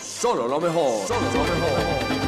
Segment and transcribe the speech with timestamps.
[0.00, 1.06] Solo lo mejor.
[1.06, 2.25] Solo lo mejor.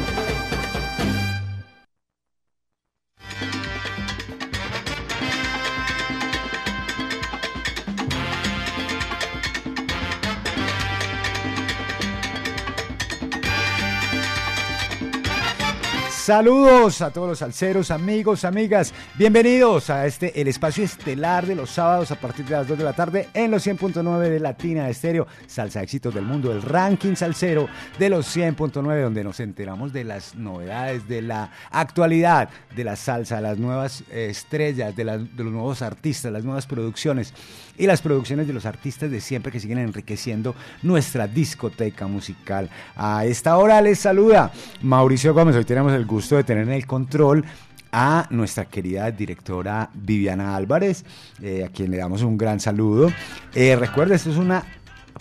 [16.29, 18.93] Saludos a todos los salseros, amigos, amigas.
[19.15, 22.83] Bienvenidos a este, el espacio estelar de los sábados a partir de las 2 de
[22.83, 25.25] la tarde en los 100.9 de Latina Estéreo.
[25.47, 30.35] Salsa Éxitos del Mundo, el ranking salsero de los 100.9, donde nos enteramos de las
[30.35, 36.31] novedades, de la actualidad de la salsa, las nuevas estrellas, de, de los nuevos artistas,
[36.31, 37.33] las nuevas producciones
[37.75, 42.69] y las producciones de los artistas de siempre que siguen enriqueciendo nuestra discoteca musical.
[42.95, 44.51] A esta hora les saluda
[44.83, 45.55] Mauricio Gómez.
[45.55, 47.45] Hoy tenemos el gusto de tener en el control
[47.91, 51.05] a nuestra querida directora Viviana Álvarez,
[51.41, 53.11] eh, a quien le damos un gran saludo.
[53.55, 54.63] Eh, recuerda, esto es una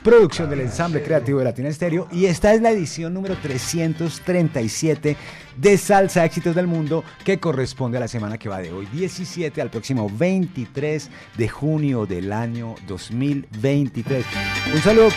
[0.02, 5.16] producción del ensamble creativo de Latina Estéreo y esta es la edición número 337
[5.56, 9.60] de Salsa Éxitos del Mundo que corresponde a la semana que va de hoy 17
[9.60, 14.24] al próximo 23 de junio del año 2023.
[14.72, 15.08] Un saludo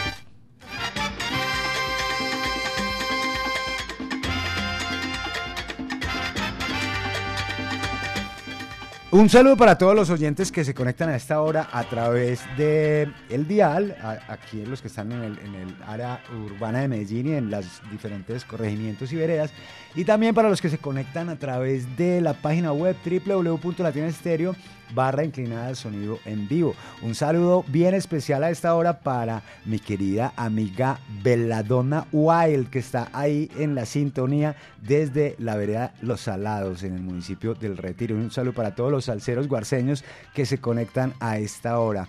[9.14, 13.12] Un saludo para todos los oyentes que se conectan a esta hora a través de
[13.30, 13.94] el dial,
[14.30, 17.66] aquí los que están en el, en el, área urbana de Medellín y en los
[17.92, 19.52] diferentes corregimientos y veredas,
[19.96, 24.56] y también para los que se conectan a través de la página web www.latinaestereo
[24.94, 26.76] barra inclinada al sonido en vivo.
[27.02, 33.10] Un saludo bien especial a esta hora para mi querida amiga Belladonna Wild, que está
[33.14, 38.16] ahí en la sintonía desde la vereda Los Salados, en el municipio del Retiro.
[38.16, 40.04] Un saludo para todos los salseros guarceños
[40.34, 42.08] que se conectan a esta hora.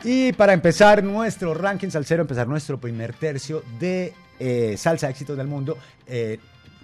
[0.04, 5.47] Y para empezar nuestro ranking salsero, empezar nuestro primer tercio de eh, salsa éxitos del
[5.47, 6.38] mundo, eh,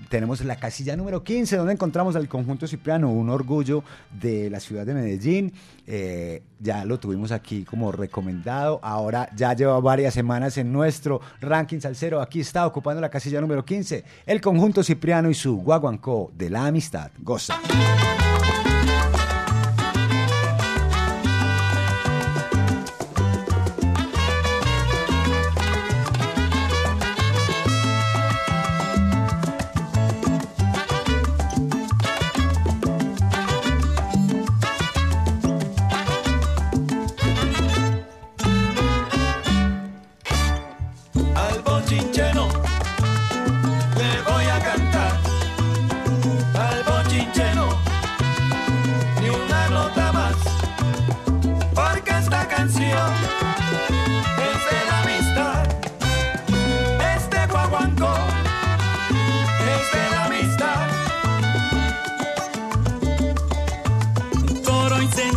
[0.09, 4.87] tenemos la casilla número 15, donde encontramos al conjunto Cipriano, un orgullo de la ciudad
[4.87, 5.53] de Medellín.
[5.87, 8.81] Eh, ya lo tuvimos aquí como recomendado.
[8.83, 12.23] Ahora ya lleva varias semanas en nuestro ranking salsero.
[12.23, 16.67] Aquí está ocupando la casilla número 15, el conjunto Cipriano y su guaguancó de la
[16.67, 17.11] amistad.
[17.19, 17.61] Goza.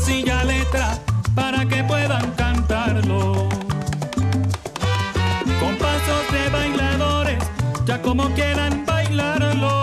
[0.03, 0.97] sencilla letra
[1.33, 3.47] para que puedan cantarlo.
[5.61, 7.37] Con pasos de bailadores,
[7.85, 9.82] ya como quieran bailarlo.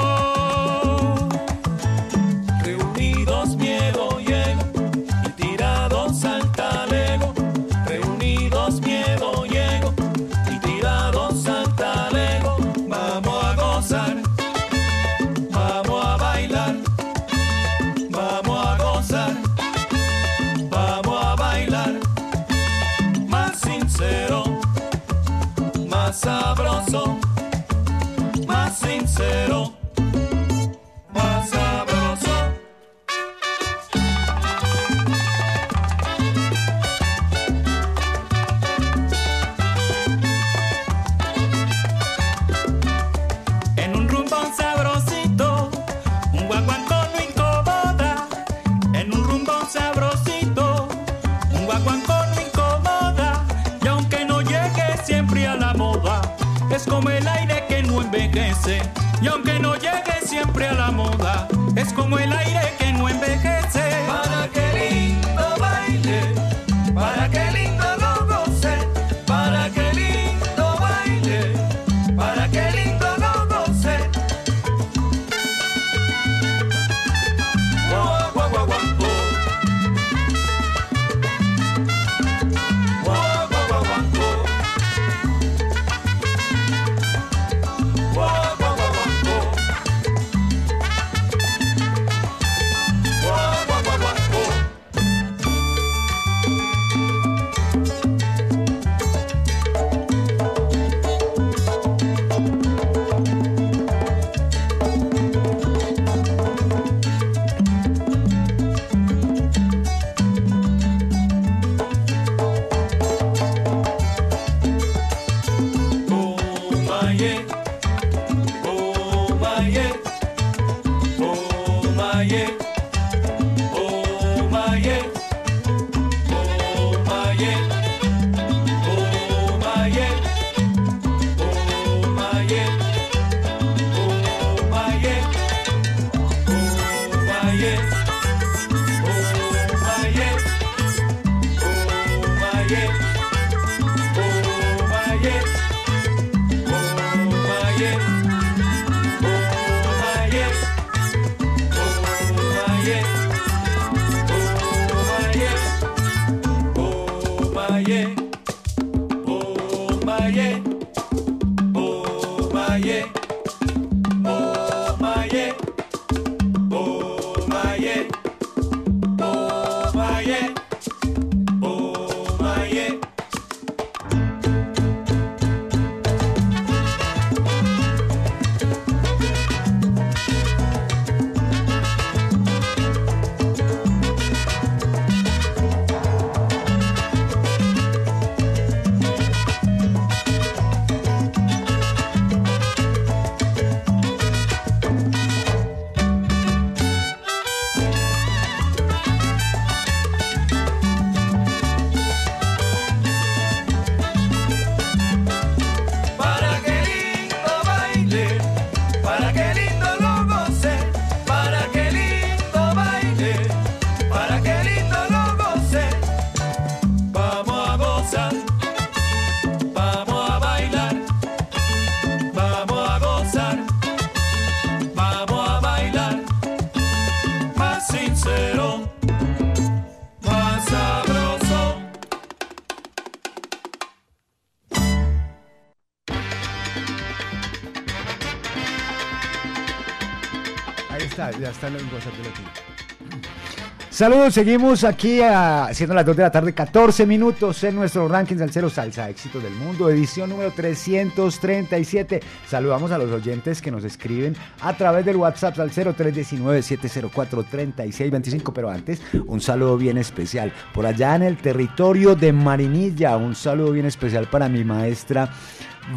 [243.90, 248.36] Saludos, seguimos aquí a, siendo las 2 de la tarde, 14 minutos en nuestro ranking
[248.36, 252.20] del cero salsa éxitos del mundo, edición número 337.
[252.48, 258.52] Saludamos a los oyentes que nos escriben a través del WhatsApp al 0319-704-3625.
[258.54, 263.16] Pero antes, un saludo bien especial por allá en el territorio de Marinilla.
[263.16, 265.30] Un saludo bien especial para mi maestra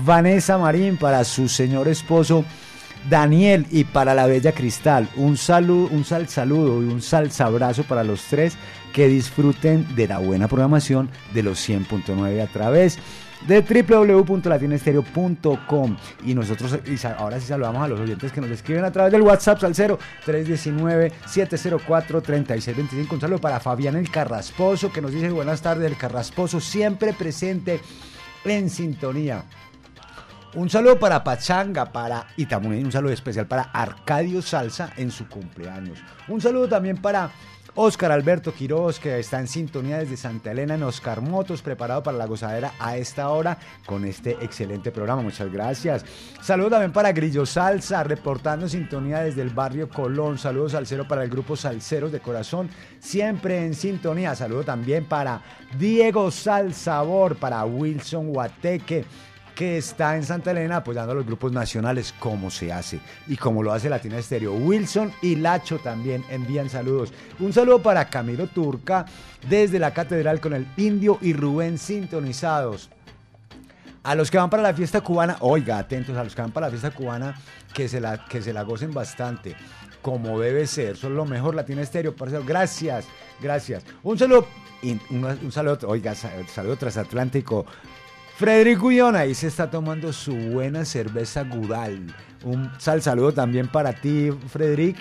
[0.03, 2.43] Vanessa Marín, para su señor esposo.
[3.09, 7.83] Daniel y para la Bella Cristal, un saludo, un sal saludo y un salsa abrazo
[7.83, 8.57] para los tres
[8.93, 12.99] que disfruten de la buena programación de los 100.9 a través
[13.47, 16.79] de www.latinestereo.com y nosotros
[17.17, 19.99] ahora sí saludamos a los oyentes que nos escriben a través del WhatsApp al 0
[20.23, 25.97] 319 704 3625 un saludo para Fabián el Carrasposo que nos dice buenas tardes el
[25.97, 27.81] Carrasposo siempre presente
[28.45, 29.43] en sintonía
[30.55, 35.99] un saludo para Pachanga, para y un saludo especial para Arcadio Salsa en su cumpleaños.
[36.27, 37.31] Un saludo también para
[37.75, 42.19] Oscar Alberto Quiroz, que está en sintonía desde Santa Elena en Oscar Motos, preparado para
[42.19, 43.57] la gozadera a esta hora
[43.87, 45.23] con este excelente programa.
[45.23, 46.05] Muchas gracias.
[46.39, 50.37] Saludo también para Grillo Salsa, reportando sintonía desde el barrio Colón.
[50.37, 52.69] Saludos salsero para el grupo Salseros de Corazón,
[52.99, 54.35] siempre en sintonía.
[54.35, 55.41] Saludo también para
[55.79, 59.05] Diego Salsabor, para Wilson Guateque
[59.55, 63.61] que está en Santa Elena apoyando a los grupos nacionales como se hace y como
[63.61, 64.53] lo hace Latina Estéreo.
[64.53, 67.13] Wilson y Lacho también envían saludos.
[67.39, 69.05] Un saludo para Camilo Turca
[69.47, 72.89] desde la catedral con el Indio y Rubén sintonizados.
[74.03, 76.67] A los que van para la fiesta cubana, oiga, atentos, a los que van para
[76.67, 77.39] la fiesta cubana,
[77.73, 79.55] que se la, que se la gocen bastante,
[80.01, 80.97] como debe ser.
[80.97, 82.43] Son lo mejor, Latina Estéreo, parcero.
[82.45, 83.05] Gracias,
[83.41, 83.85] gracias.
[84.03, 84.45] Un saludo,
[84.83, 87.65] un, un saludo, oiga, sa- saludo transatlántico
[88.35, 92.13] Frederic Gullón ahí se está tomando su buena cerveza Gudal.
[92.43, 94.97] Un sal saludo también para ti, Frederic.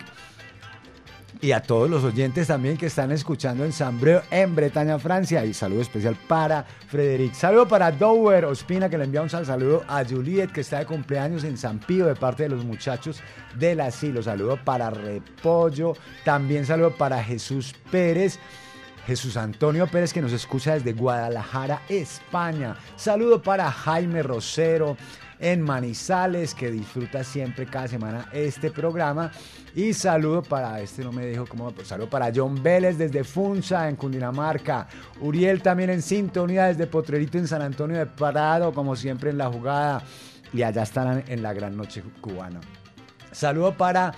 [1.40, 5.44] Y a todos los oyentes también que están escuchando en Sambreo, en Bretaña, Francia.
[5.44, 7.34] Y saludo especial para Frederic.
[7.34, 10.86] Saludo para Dower Ospina, que le envía un sal saludo a Juliet, que está de
[10.86, 13.20] cumpleaños en San Pío, de parte de los muchachos
[13.58, 14.22] del asilo.
[14.22, 15.94] Saludo para Repollo.
[16.24, 18.38] También saludo para Jesús Pérez.
[19.06, 22.76] Jesús Antonio Pérez que nos escucha desde Guadalajara, España.
[22.96, 24.96] Saludo para Jaime Rosero
[25.40, 29.32] en Manizales que disfruta siempre cada semana este programa.
[29.74, 33.88] Y saludo para, este no me dijo cómo, pues saludo para John Vélez desde Funza
[33.88, 34.86] en Cundinamarca.
[35.20, 39.48] Uriel también en sintonía desde Potrerito en San Antonio de Parado, como siempre en la
[39.48, 40.02] jugada.
[40.52, 42.60] Y allá estarán en la gran noche cubana.
[43.32, 44.12] Saludo para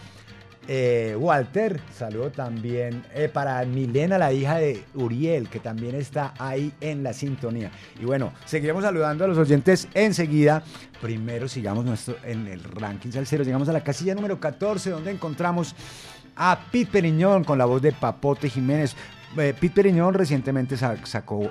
[0.69, 6.73] eh, Walter, saludo también eh, para Milena, la hija de Uriel, que también está ahí
[6.81, 7.71] en la sintonía.
[8.01, 10.63] Y bueno, seguiremos saludando a los oyentes enseguida.
[11.01, 13.45] Primero sigamos nuestro, en el ranking salsero.
[13.45, 15.75] Llegamos a la casilla número 14, donde encontramos
[16.37, 18.97] a Pete Periñón con la voz de Papote Jiménez.
[19.37, 21.51] Eh, Pete Periñón recientemente sa- sacó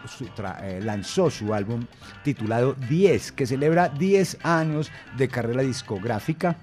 [0.62, 1.86] eh, lanzó su álbum
[2.24, 6.58] titulado 10, que celebra 10 años de carrera discográfica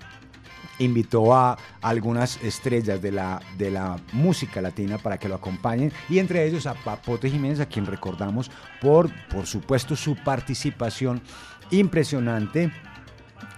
[0.80, 6.18] invitó a algunas estrellas de la, de la música latina para que lo acompañen y
[6.18, 11.22] entre ellos a Papote Jiménez, a quien recordamos por, por supuesto, su participación
[11.70, 12.72] impresionante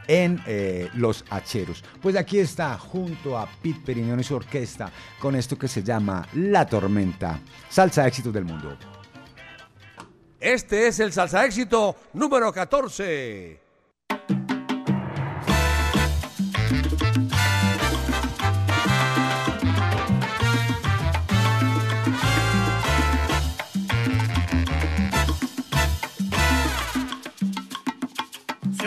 [0.07, 1.85] en eh, Los Hacheros.
[2.01, 6.27] Pues aquí está, junto a Pete Periñón y su orquesta, con esto que se llama
[6.35, 8.77] La Tormenta, salsa éxitos del mundo.
[10.41, 13.61] Este es el salsa éxito número 14.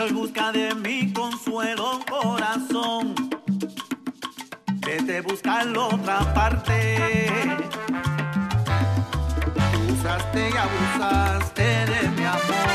[0.05, 3.15] Si hoy busca de mi consuelo corazón,
[4.85, 7.27] vete a buscarlo otra parte.
[9.91, 12.74] Usaste y abusaste de mi amor,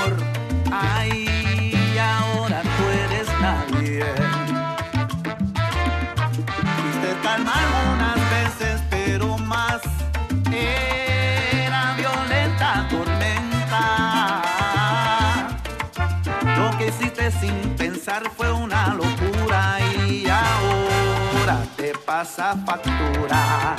[22.36, 23.76] pasa factura.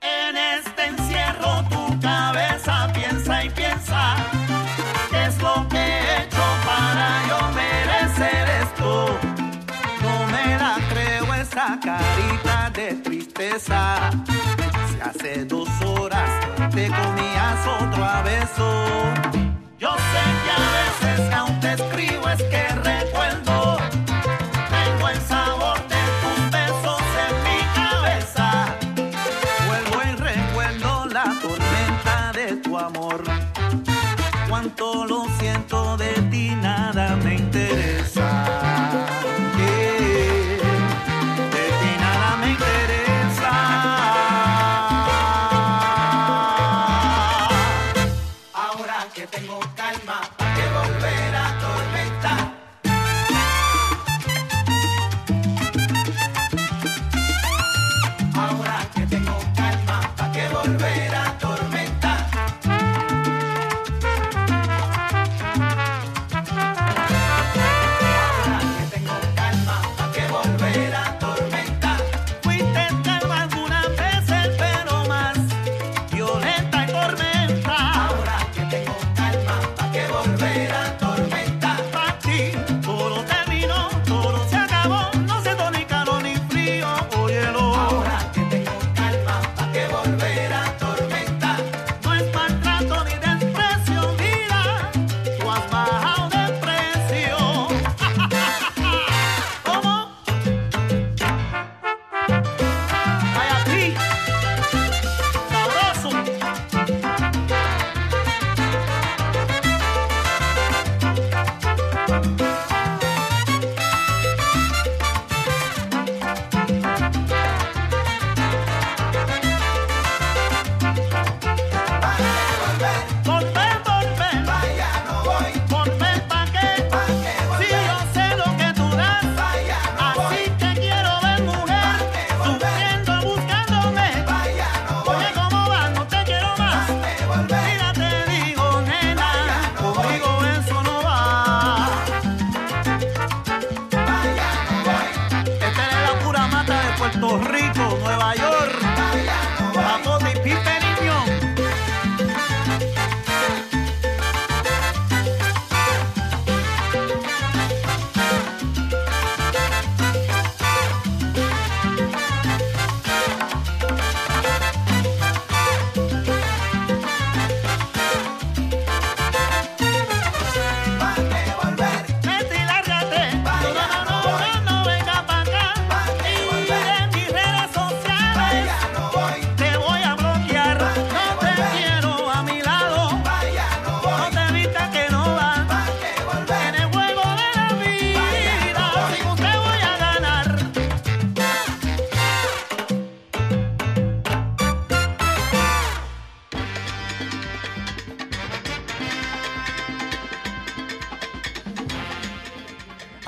[0.00, 4.16] En este encierro tu cabeza piensa y piensa
[5.10, 9.18] qué es lo que he hecho para yo merecer esto.
[10.02, 14.10] No me la creo esa carita de tristeza.
[14.88, 16.30] Si hace dos horas
[16.70, 18.84] te comías otro a beso.
[19.78, 22.61] Yo sé que a veces aún te escribo es que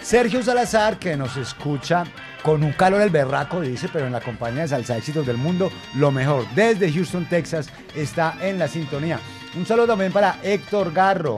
[0.00, 2.04] Sergio Salazar que nos escucha
[2.42, 5.70] con un calor el berraco, dice, pero en la compañía de Salsa Éxitos del Mundo,
[5.96, 6.46] lo mejor.
[6.54, 9.20] Desde Houston, Texas, está en la sintonía.
[9.56, 11.36] Un saludo también para Héctor Garro.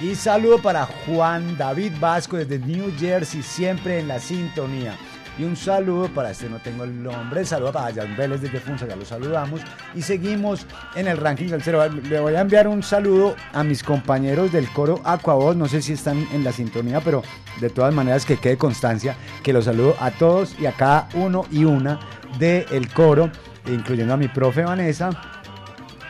[0.00, 4.94] Y saludo para Juan David Vasco desde New Jersey, siempre en la sintonía.
[5.38, 8.86] Y un saludo para este, no tengo el nombre, saludo para Jan Vélez desde Funza,
[8.86, 9.62] ya lo saludamos.
[9.94, 11.82] Y seguimos en el ranking del cero.
[11.88, 15.94] Le voy a enviar un saludo a mis compañeros del coro Aquavoz, no sé si
[15.94, 17.22] están en la sintonía, pero
[17.60, 21.46] de todas maneras que quede constancia que los saludo a todos y a cada uno
[21.50, 21.98] y una
[22.38, 23.30] del coro,
[23.66, 25.39] incluyendo a mi profe Vanessa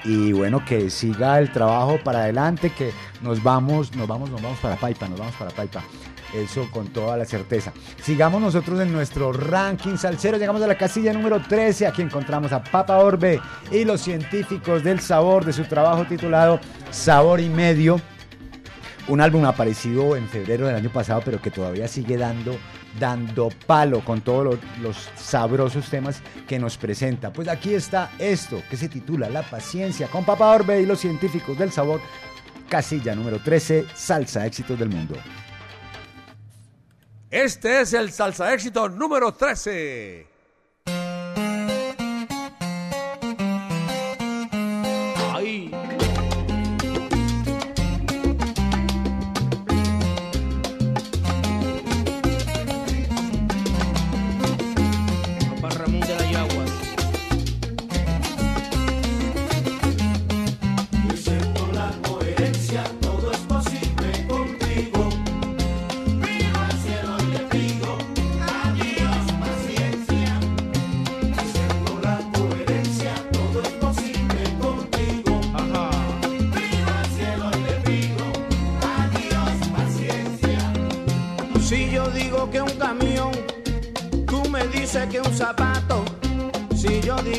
[0.04, 4.58] y bueno, que siga el trabajo para adelante, que nos vamos, nos vamos, nos vamos
[4.58, 5.82] para Paipa, nos vamos para Paipa.
[6.34, 7.72] Eso con toda la certeza.
[8.02, 10.38] Sigamos nosotros en nuestro ranking salsero.
[10.38, 11.88] Llegamos a la casilla número 13.
[11.88, 13.40] Aquí encontramos a Papa Orbe
[13.72, 16.60] y los científicos del sabor de su trabajo titulado
[16.90, 18.00] Sabor y Medio.
[19.08, 22.56] Un álbum aparecido en febrero del año pasado, pero que todavía sigue dando
[22.98, 27.32] dando palo con todos los, sabrosos temas que nos presenta.
[27.32, 31.58] Pues aquí está esto que se titula La paciencia con Papa Orbe y los científicos
[31.58, 32.00] del sabor.
[32.68, 35.16] Casilla número 13, Salsa Éxitos del Mundo.
[37.30, 40.29] Este es el Salsa Éxito número 13.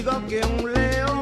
[0.01, 1.21] Digo que un león,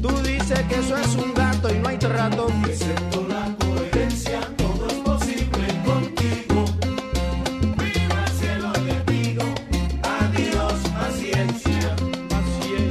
[0.00, 2.46] tú dices que eso es un gato y no hay trato.
[2.64, 6.64] Excepto la coherencia, todo es posible contigo.
[7.76, 9.42] Miro al cielo y le pido
[10.20, 11.96] adiós, paciencia.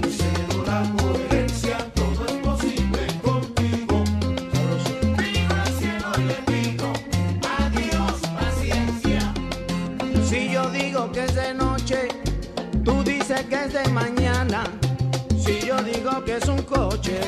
[0.04, 4.04] Excepto la coherencia, todo es posible contigo.
[5.17, 6.88] Miro al cielo y le pido
[7.58, 9.34] adiós, paciencia.
[10.30, 12.10] Si yo digo que es de noche,
[12.84, 14.14] tú dices que es de mañana.
[16.26, 17.20] Que es un coche,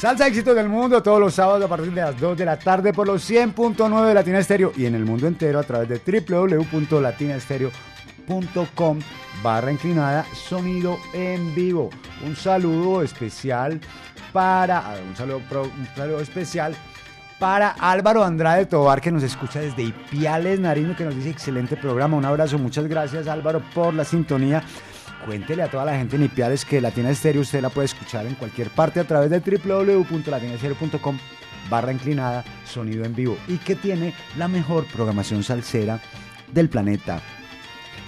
[0.00, 2.94] Salsa éxito del mundo todos los sábados a partir de las 2 de la tarde
[2.94, 8.98] por los 100.9 de Latina Estéreo y en el mundo entero a través de www.latinaestereo.com
[9.42, 11.90] barra inclinada sonido en vivo.
[12.26, 13.78] Un saludo especial
[14.32, 16.74] para un saludo, un saludo especial
[17.38, 22.16] para Álvaro Andrade Tobar que nos escucha desde Ipiales Nariño que nos dice excelente programa.
[22.16, 24.64] Un abrazo, muchas gracias Álvaro por la sintonía.
[25.24, 28.70] Cuéntele a toda la gente en que Latina Estéreo usted la puede escuchar en cualquier
[28.70, 31.18] parte a través de www.latinaestereo.com
[31.68, 36.00] barra inclinada sonido en vivo y que tiene la mejor programación salsera
[36.52, 37.20] del planeta.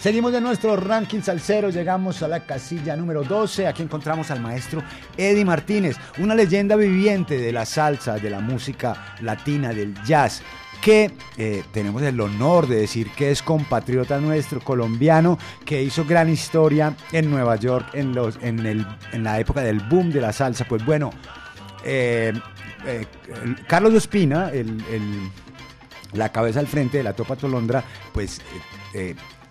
[0.02, 3.68] Seguimos de nuestro ranking salsero, llegamos a la casilla número 12.
[3.68, 4.82] Aquí encontramos al maestro
[5.16, 10.42] Eddie Martínez, una leyenda viviente de la salsa, de la música latina, del jazz,
[10.82, 16.28] que eh, tenemos el honor de decir que es compatriota nuestro colombiano, que hizo gran
[16.28, 20.32] historia en Nueva York en, los, en, el, en la época del boom de la
[20.32, 20.66] salsa.
[20.66, 21.10] Pues bueno,
[21.84, 22.32] eh,
[22.84, 23.06] eh,
[23.68, 24.82] Carlos Ospina, el,
[26.12, 28.42] la cabeza al frente de la Topa Tolondra, pues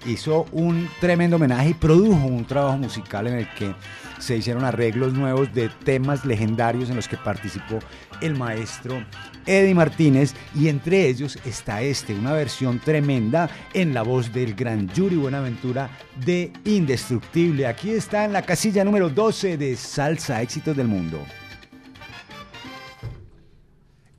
[0.06, 3.74] hizo un tremendo homenaje y produjo un trabajo musical en el que
[4.20, 7.80] se hicieron arreglos nuevos de temas legendarios en los que participó
[8.22, 9.04] el maestro
[9.46, 14.88] Eddie Martínez y entre ellos está este, una versión tremenda en la voz del gran
[14.90, 15.90] Yuri Buenaventura
[16.26, 17.68] de Indestructible.
[17.68, 21.20] Aquí está en la casilla número 12 de Salsa Éxitos del Mundo.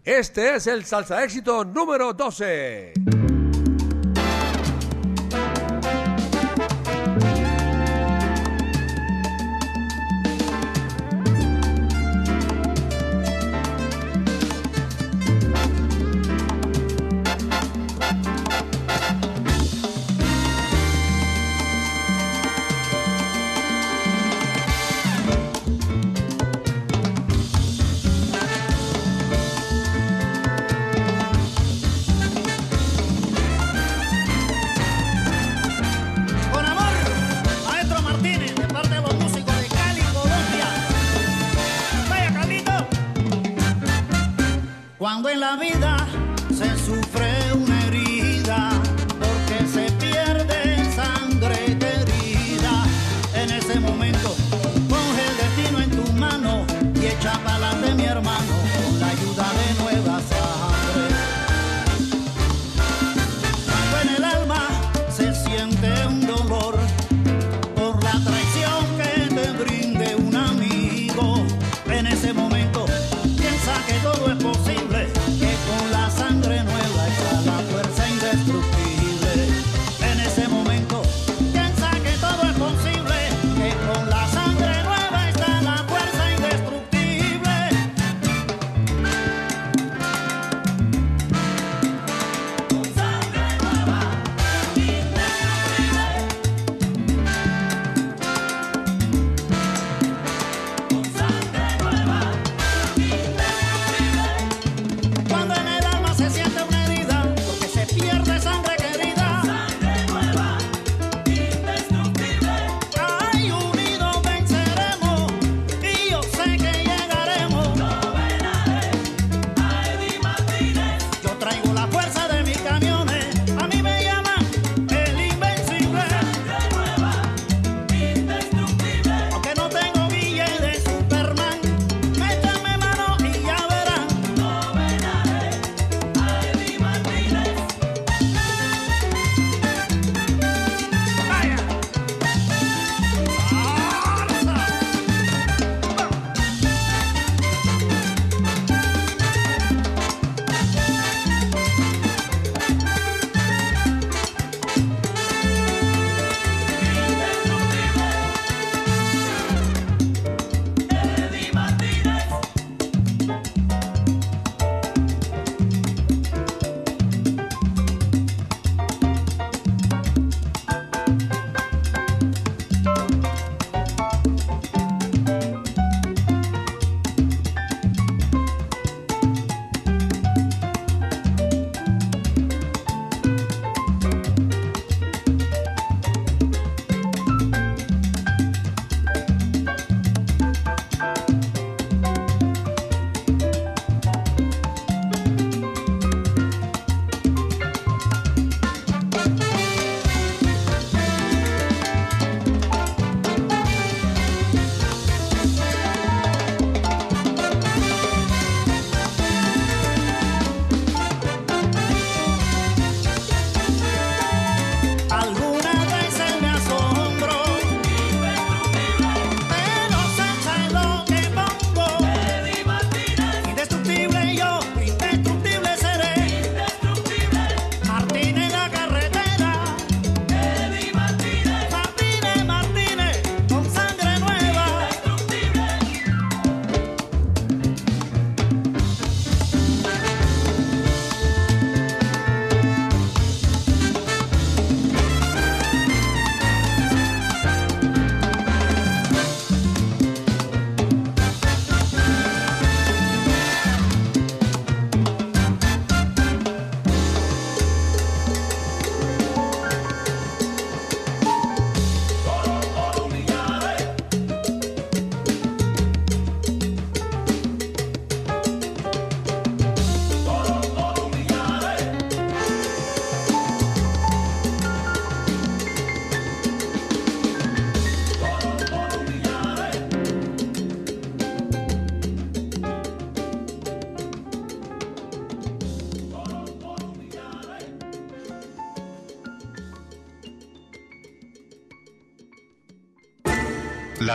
[0.05, 3.22] Este es el salsa éxito número 12.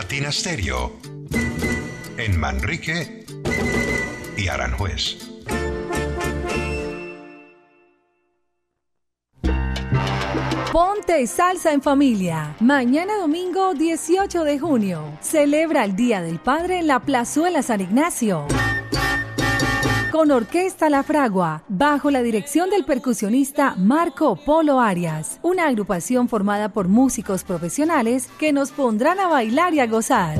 [0.00, 0.92] Latina Stereo.
[2.18, 3.26] En Manrique
[4.36, 5.16] y Aranjuez.
[10.70, 12.54] Ponte salsa en familia.
[12.60, 15.18] Mañana domingo 18 de junio.
[15.20, 18.46] Celebra el Día del Padre en la Plazuela San Ignacio.
[20.18, 26.70] Con Orquesta La Fragua, bajo la dirección del percusionista Marco Polo Arias, una agrupación formada
[26.70, 30.36] por músicos profesionales que nos pondrán a bailar y a gozar.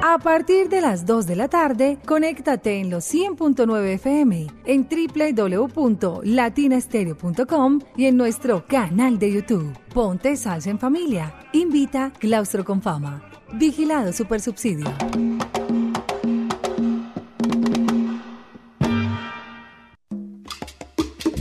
[0.00, 7.80] A partir de las 2 de la tarde, conéctate en los 100.9 FM, en www.latinastereo.com
[7.96, 9.76] y en nuestro canal de YouTube.
[9.92, 11.34] Ponte salsa en familia.
[11.52, 13.28] Invita Claustro con Fama.
[13.54, 14.86] Vigilado Supersubsidio.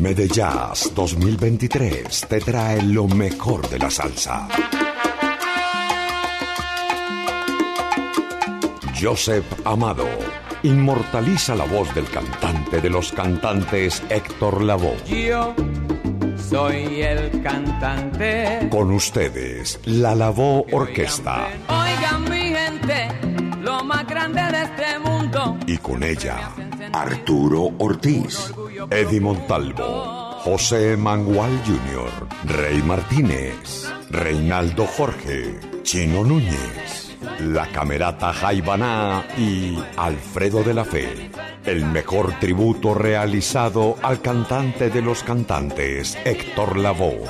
[0.08, 4.48] Medellas 2023 te trae lo mejor de la salsa.
[8.98, 10.08] Joseph Amado
[10.64, 14.96] inmortaliza la voz del cantante de los cantantes Héctor Lavoe.
[15.08, 15.54] Yo
[16.38, 18.70] soy el cantante.
[18.72, 21.50] Con ustedes, la Lavoe Orquesta.
[21.68, 23.10] Oigan mi gente,
[23.62, 25.58] lo más grande de este mundo.
[25.68, 26.54] Y con ella,
[26.94, 28.54] Arturo Ortiz,
[28.90, 37.16] Eddie Montalvo, José Mangual Jr., Rey Martínez, Reinaldo Jorge, Chino Núñez.
[37.40, 41.32] La Camerata Jaibaná y Alfredo de la Fe.
[41.66, 47.26] El mejor tributo realizado al cantante de los cantantes, Héctor Lavoe.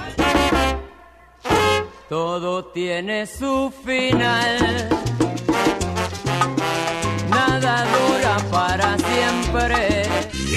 [2.10, 5.07] Todo tiene su final.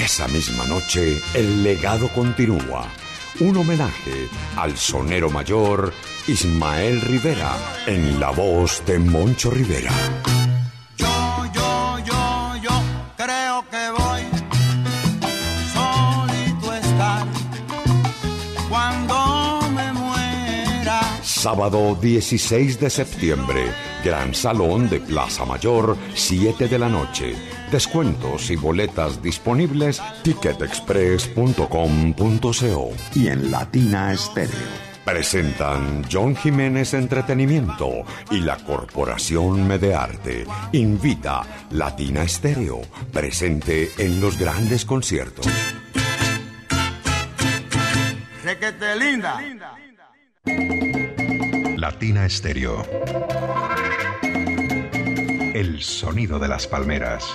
[0.03, 2.87] Esa misma noche, el legado continúa.
[3.39, 5.93] Un homenaje al sonero mayor
[6.27, 9.91] Ismael Rivera en la voz de Moncho Rivera.
[10.97, 12.83] Yo, yo, yo, yo
[13.15, 14.21] creo que voy
[15.71, 17.27] solito estar
[18.69, 21.01] cuando me muera.
[21.23, 23.71] Sábado 16 de septiembre,
[24.03, 27.60] Gran Salón de Plaza Mayor, 7 de la noche.
[27.71, 34.51] Descuentos y boletas disponibles ticketexpress.com.co y en Latina Estéreo.
[35.05, 40.45] Presentan John Jiménez Entretenimiento y la Corporación Medearte.
[40.73, 42.81] Invita Latina Estéreo,
[43.13, 45.47] presente en los grandes conciertos.
[48.43, 49.41] Requete linda.
[51.77, 52.85] Latina Stereo.
[55.53, 57.25] El sonido de las palmeras.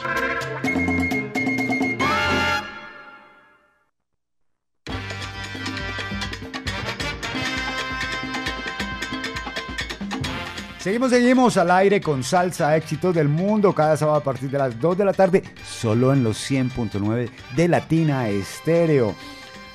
[10.79, 14.81] Seguimos, seguimos al aire con salsa, éxitos del mundo, cada sábado a partir de las
[14.81, 19.15] 2 de la tarde, solo en los 100.9 de Latina Estéreo.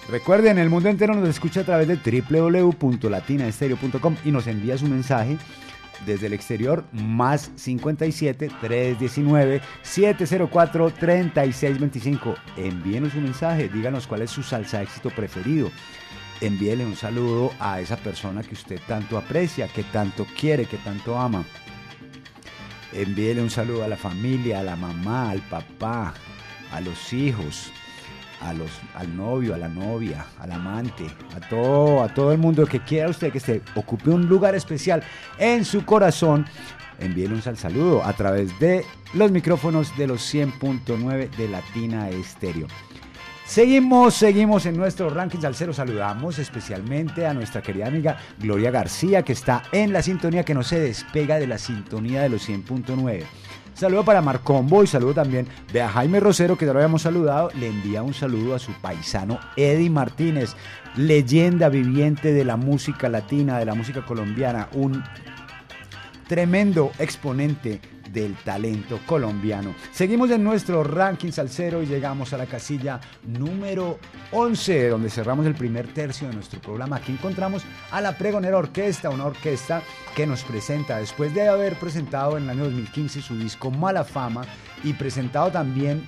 [0.09, 1.97] Recuerden, el mundo entero nos escucha a través de
[2.31, 5.37] www.latinaestereo.com y nos envía su mensaje
[6.05, 12.35] desde el exterior más 57 319 704 3625.
[12.57, 15.71] Envíenos un mensaje, díganos cuál es su salsa éxito preferido.
[16.41, 21.19] Envíele un saludo a esa persona que usted tanto aprecia, que tanto quiere, que tanto
[21.19, 21.45] ama.
[22.93, 26.13] Envíele un saludo a la familia, a la mamá, al papá,
[26.71, 27.71] a los hijos,
[28.41, 32.65] a los, al novio, a la novia, al amante, a todo, a todo el mundo
[32.65, 35.03] que quiera usted que se ocupe un lugar especial
[35.37, 36.45] en su corazón.
[36.99, 42.67] Envíele un sal saludo a través de los micrófonos de los 100.9 de Latina Estéreo.
[43.51, 45.73] Seguimos, seguimos en nuestro ranking salsero.
[45.73, 50.63] Saludamos especialmente a nuestra querida amiga Gloria García, que está en la sintonía, que no
[50.63, 53.25] se despega de la sintonía de los 100.9.
[53.73, 57.49] Saludo para Marcombo y saludo también de a Jaime Rosero, que ya lo habíamos saludado.
[57.59, 60.55] Le envía un saludo a su paisano Eddie Martínez,
[60.95, 65.03] leyenda viviente de la música latina, de la música colombiana, un
[66.27, 67.81] tremendo exponente
[68.11, 69.73] del talento colombiano.
[69.91, 73.99] Seguimos en nuestro ranking salsero y llegamos a la casilla número
[74.31, 76.97] 11, donde cerramos el primer tercio de nuestro programa.
[76.97, 79.81] Aquí encontramos a la Pregonera Orquesta, una orquesta
[80.15, 84.43] que nos presenta, después de haber presentado en el año 2015 su disco Mala Fama
[84.83, 86.05] y presentado también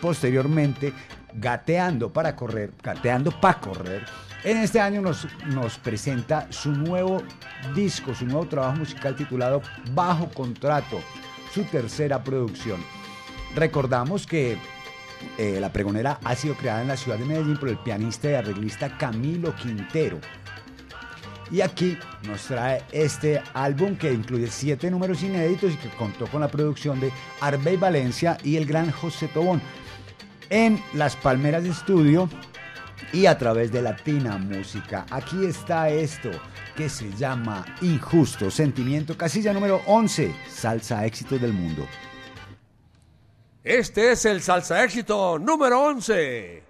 [0.00, 0.92] posteriormente
[1.34, 4.04] Gateando para correr, Gateando para correr.
[4.44, 7.22] En este año nos, nos presenta su nuevo
[7.74, 11.00] disco, su nuevo trabajo musical titulado Bajo Contrato,
[11.64, 12.80] tercera producción.
[13.54, 14.56] Recordamos que
[15.36, 18.34] eh, La Pregonera ha sido creada en la ciudad de Medellín por el pianista y
[18.34, 20.20] arreglista Camilo Quintero.
[21.50, 26.42] Y aquí nos trae este álbum que incluye siete números inéditos y que contó con
[26.42, 29.62] la producción de Arbey Valencia y el gran José Tobón.
[30.50, 32.28] En Las Palmeras de Estudio
[33.12, 35.06] y a través de Latina Música.
[35.10, 36.30] Aquí está esto
[36.76, 41.86] que se llama Injusto Sentimiento, casilla número 11, Salsa Éxitos del Mundo.
[43.64, 46.67] Este es el salsa éxito número 11.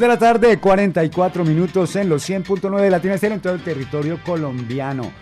[0.00, 4.18] De la tarde, 44 minutos en los 100.9 de Latina Estéreo en todo el territorio
[4.24, 5.12] colombiano.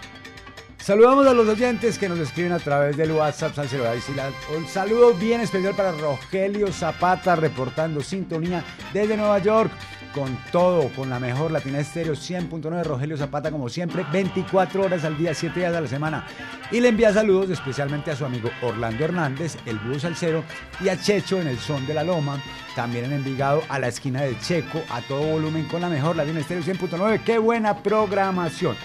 [0.78, 3.52] Saludamos a los oyentes que nos escriben a través del WhatsApp
[4.00, 8.62] sí la- Un saludo bien especial para Rogelio Zapata, reportando sintonía
[8.94, 9.70] desde Nueva York.
[10.14, 12.82] Con todo, con la mejor Latina Estéreo 100.9.
[12.82, 16.26] Rogelio Zapata, como siempre, 24 horas al día, 7 días a la semana.
[16.70, 20.44] Y le envía saludos especialmente a su amigo Orlando Hernández, el búho salsero,
[20.80, 22.42] y a Checho en el son de la loma.
[22.74, 26.40] También en Envigado, a la esquina de Checo, a todo volumen con la mejor Latina
[26.40, 27.22] Estéreo 100.9.
[27.24, 28.76] ¡Qué buena programación!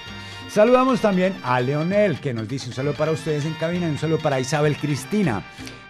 [0.50, 3.98] Saludamos también a Leonel, que nos dice un saludo para ustedes en cabina y un
[3.98, 5.42] saludo para Isabel Cristina.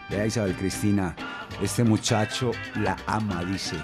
[0.09, 1.15] Vea Isabel Cristina,
[1.61, 3.75] este muchacho la ama, dice.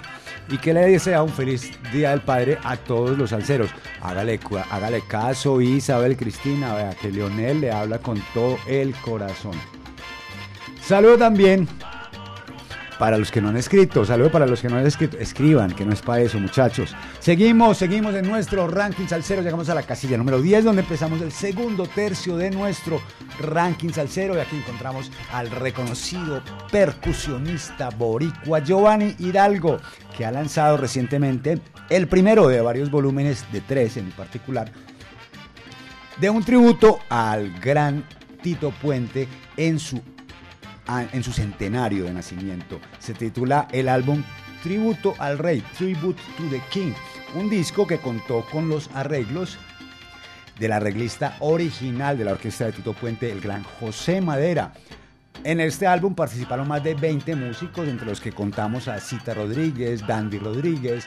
[0.50, 3.70] Y que le desea un feliz Día del Padre a todos los salseros.
[4.02, 4.40] Hágale,
[4.70, 9.54] hágale caso, Isabel Cristina, vea que Leonel le habla con todo el corazón.
[10.82, 11.68] Saludo también
[13.00, 15.86] para los que no han escrito, saludo para los que no han escrito, escriban, que
[15.86, 16.94] no es para eso, muchachos.
[17.18, 21.32] Seguimos, seguimos en nuestro ranking salsero, llegamos a la casilla número 10, donde empezamos el
[21.32, 23.00] segundo tercio de nuestro
[23.38, 29.78] ranking salsero, y aquí encontramos al reconocido percusionista boricua Giovanni Hidalgo,
[30.14, 34.70] que ha lanzado recientemente el primero de varios volúmenes, de tres en particular,
[36.20, 38.04] de un tributo al gran
[38.42, 39.26] Tito Puente
[39.56, 40.02] en su
[41.12, 42.80] en su centenario de nacimiento.
[42.98, 44.22] Se titula el álbum
[44.62, 46.92] Tributo al Rey, Tribute to the King,
[47.34, 49.58] un disco que contó con los arreglos
[50.58, 54.72] del arreglista original de la orquesta de Tito Puente, el gran José Madera.
[55.42, 60.06] En este álbum participaron más de 20 músicos, entre los que contamos a Cita Rodríguez,
[60.06, 61.06] Dandy Rodríguez,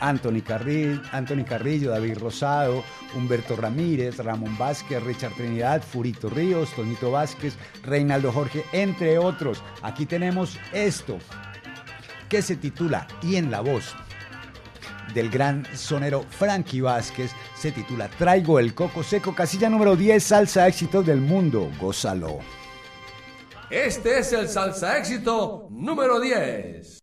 [0.00, 2.82] Anthony, Carril, Anthony Carrillo, David Rosado,
[3.14, 9.62] Humberto Ramírez, Ramón Vázquez, Richard Trinidad, Furito Ríos, Tonito Vázquez, Reinaldo Jorge, entre otros.
[9.82, 11.18] Aquí tenemos esto,
[12.28, 13.94] que se titula Y en la voz
[15.14, 20.68] del gran sonero Frankie Vázquez, se titula Traigo el coco seco, casilla número 10, salsa
[20.68, 22.38] éxitos del mundo, gózalo.
[23.70, 26.99] Este es el salsa éxito número 10.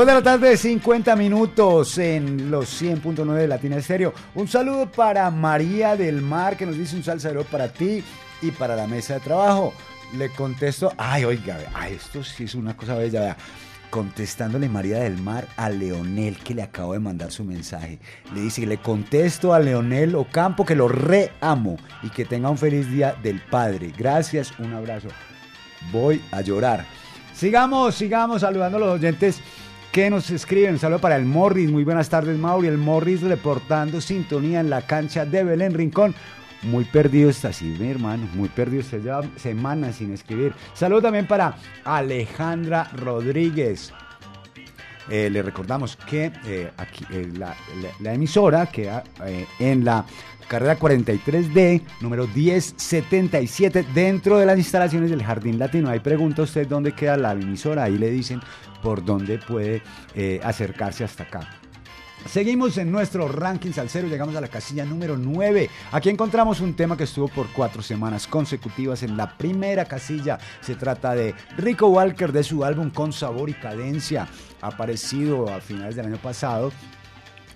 [0.00, 4.14] De la tarde, 50 minutos en los 100.9 de Latina Estéreo.
[4.34, 8.02] Un saludo para María del Mar, que nos dice un salsero para ti
[8.40, 9.74] y para la mesa de trabajo.
[10.16, 13.36] Le contesto, ay, oiga, ay, esto sí es una cosa bella.
[13.90, 17.98] Contestándole María del Mar a Leonel, que le acabo de mandar su mensaje.
[18.34, 22.90] Le dice, le contesto a Leonel Ocampo que lo reamo y que tenga un feliz
[22.90, 23.92] día del Padre.
[23.96, 25.08] Gracias, un abrazo.
[25.92, 26.86] Voy a llorar.
[27.34, 29.40] Sigamos, sigamos saludando a los oyentes
[29.92, 30.72] que nos escriben.
[30.72, 31.70] Un saludo para el Morris.
[31.70, 32.68] Muy buenas tardes, Mauri.
[32.68, 36.14] El Morris reportando sintonía en la cancha de Belén Rincón.
[36.62, 38.28] Muy perdido está así, mi hermano.
[38.34, 38.82] Muy perdido.
[38.82, 40.52] Usted lleva semanas sin escribir.
[40.74, 43.92] Saludo también para Alejandra Rodríguez.
[45.08, 47.56] Eh, le recordamos que eh, aquí eh, la,
[48.00, 49.02] la- emisora queda
[49.58, 50.04] en la
[50.46, 55.88] carrera 43D, número 1077, dentro de las instalaciones del Jardín Latino.
[55.90, 58.40] Ahí pregunta usted dónde queda la emisora, ahí le dicen
[58.82, 59.82] por dónde puede
[60.14, 61.48] eh, acercarse hasta acá.
[62.26, 65.70] Seguimos en nuestro ranking salsero, llegamos a la casilla número 9.
[65.92, 70.38] Aquí encontramos un tema que estuvo por cuatro semanas consecutivas en la primera casilla.
[70.60, 74.28] Se trata de Rico Walker de su álbum Con Sabor y Cadencia,
[74.60, 76.72] aparecido a finales del año pasado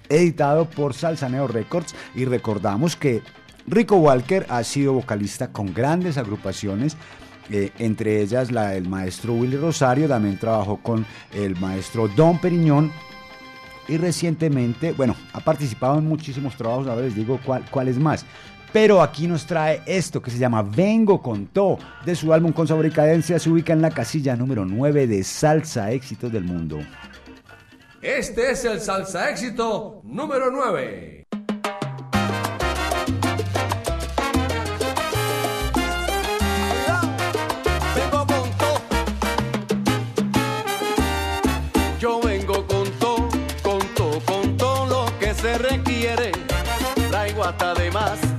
[0.09, 3.23] editado por Salsaneo Records y recordamos que
[3.67, 6.97] Rico Walker ha sido vocalista con grandes agrupaciones,
[7.51, 12.93] eh, entre ellas la del maestro Willy Rosario, también trabajó con el maestro Don Periñón
[13.89, 18.25] y recientemente, bueno, ha participado en muchísimos trabajos, ahora les digo cuál, cuál más.
[18.73, 22.67] Pero aquí nos trae esto que se llama Vengo con To, de su álbum Con
[22.67, 26.81] Sabor y Cadencia, se ubica en la casilla número 9 de Salsa Éxitos del Mundo.
[28.05, 31.25] Este es el salsa éxito número 9.
[47.45, 48.34] Hasta de más,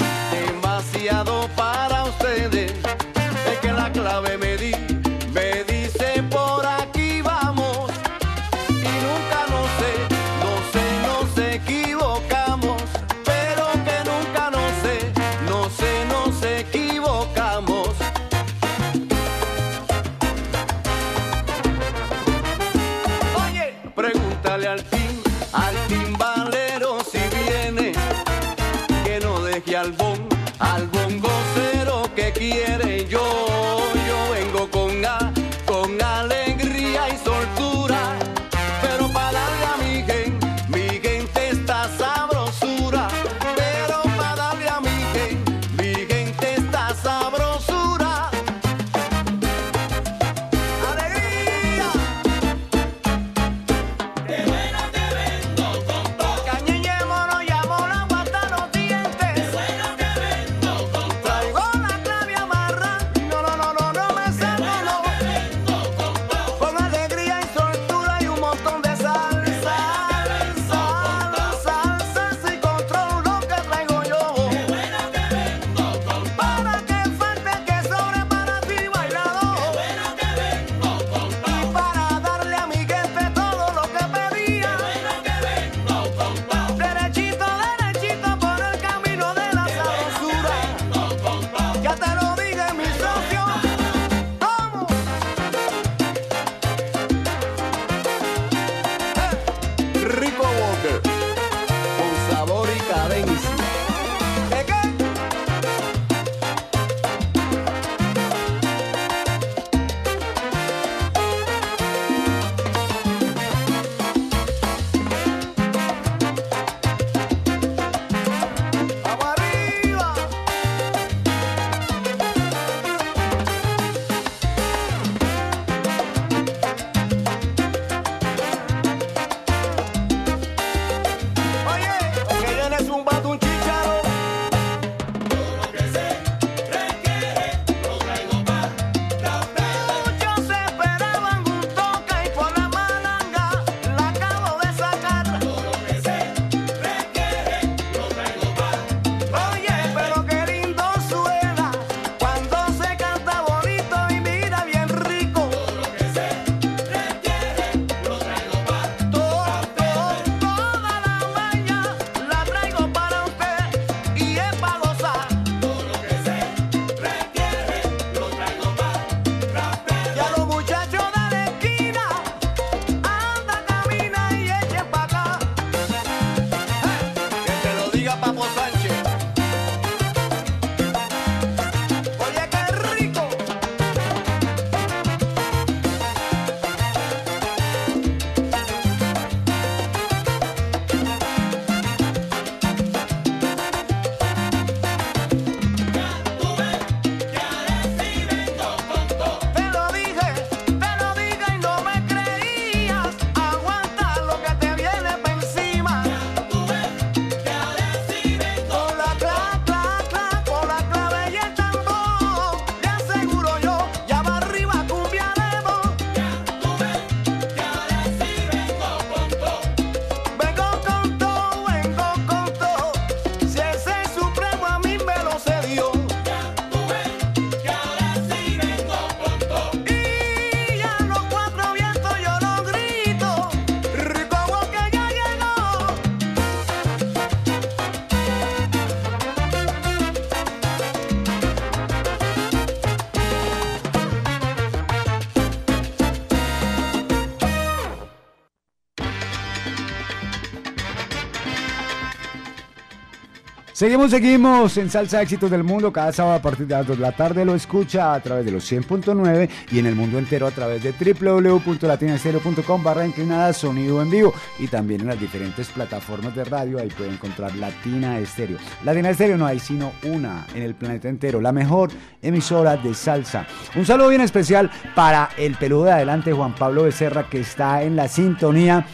[253.76, 255.91] Seguimos, seguimos en Salsa Éxitos del Mundo.
[255.91, 258.51] Cada sábado a partir de las 2 de la tarde lo escucha a través de
[258.51, 264.09] los 100.9 y en el mundo entero a través de www.latinaestereo.com barra inclinada sonido en
[264.09, 266.80] vivo y también en las diferentes plataformas de radio.
[266.80, 268.59] Ahí puede encontrar Latina Estéreo.
[268.86, 271.89] Latina Estéreo no hay sino una en el planeta entero, la mejor
[272.21, 273.45] emisora de salsa.
[273.76, 277.97] Un saludo bien especial para el peludo de adelante Juan Pablo Becerra que está en
[277.97, 278.86] la sintonía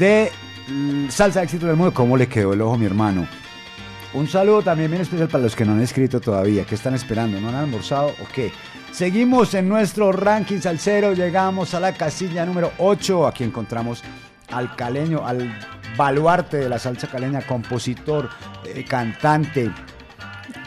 [0.00, 0.32] de
[0.66, 1.94] mm, Salsa Éxitos del Mundo.
[1.94, 3.45] ¿Cómo le quedó el ojo, mi hermano?
[4.16, 6.64] Un saludo también bien especial para los que no han escrito todavía.
[6.64, 7.38] ¿Qué están esperando?
[7.38, 8.50] ¿No han almorzado o qué?
[8.90, 11.12] Seguimos en nuestro ranking salsero.
[11.12, 13.26] Llegamos a la casilla número 8.
[13.26, 14.02] Aquí encontramos
[14.50, 15.54] al caleño, al
[15.98, 18.30] baluarte de la salsa caleña, compositor,
[18.64, 19.70] eh, cantante,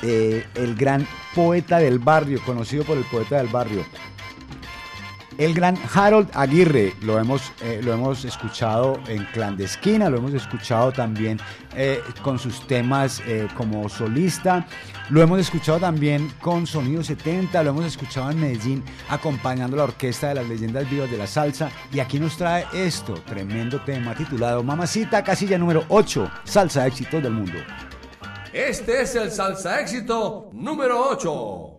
[0.04, 3.84] eh, el gran poeta del barrio, conocido por el poeta del barrio.
[5.40, 10.92] El gran Harold Aguirre, lo hemos, eh, lo hemos escuchado en Clandestina, lo hemos escuchado
[10.92, 11.40] también
[11.78, 14.68] eh, con sus temas eh, como solista,
[15.10, 20.28] lo hemos escuchado también con Sonido 70, lo hemos escuchado en Medellín acompañando la orquesta
[20.28, 24.62] de las leyendas vivas de la salsa y aquí nos trae esto, tremendo tema titulado
[24.62, 27.60] Mamacita, casilla número 8, Salsa Éxitos del Mundo.
[28.52, 31.79] Este es el salsa éxito número 8.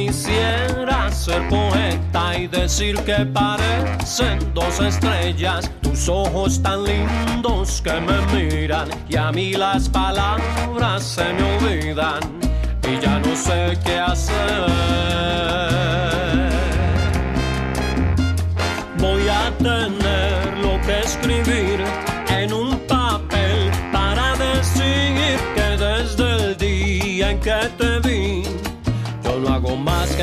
[1.31, 8.89] ser poeta y decir que parecen dos estrellas, tus ojos tan lindos que me miran
[9.07, 12.19] y a mí las palabras se me olvidan
[12.83, 16.10] y ya no sé qué hacer.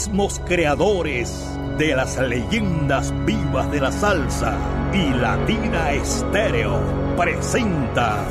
[0.00, 1.46] Mismos creadores
[1.76, 4.56] de las leyendas vivas de la salsa
[4.94, 6.80] y Latina Estéreo
[7.18, 8.24] presenta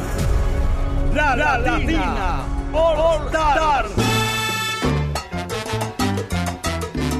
[1.14, 2.44] La Latina,
[2.74, 3.86] All Star.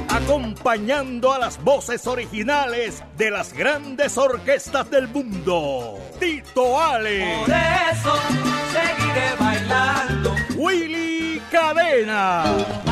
[0.08, 5.96] Acompañando a las voces originales de las grandes orquestas del mundo.
[6.18, 7.36] Tito Ale.
[7.38, 8.14] Por eso
[8.72, 10.34] seguiré bailando.
[10.56, 12.89] Willy Cadena.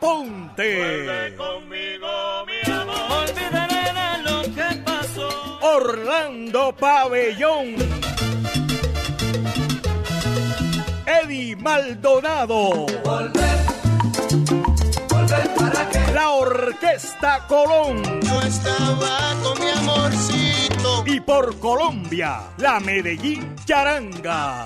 [0.00, 1.34] Aponte.
[1.36, 2.94] conmigo, mi amor.
[3.10, 5.58] Olvidaré de lo que pasó.
[5.60, 7.74] Orlando Pabellón.
[11.04, 12.86] Eddie Maldonado.
[13.04, 13.58] Volver,
[15.08, 18.20] volver para que La Orquesta Colón.
[18.22, 21.02] yo estaba con mi amorcito.
[21.06, 24.62] Y por Colombia, la Medellín Charanga.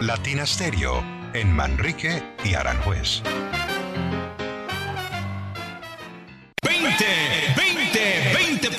[0.00, 1.19] Latina Stereo.
[1.32, 3.22] En Manrique y Aranjuez.
[6.62, 7.04] 20,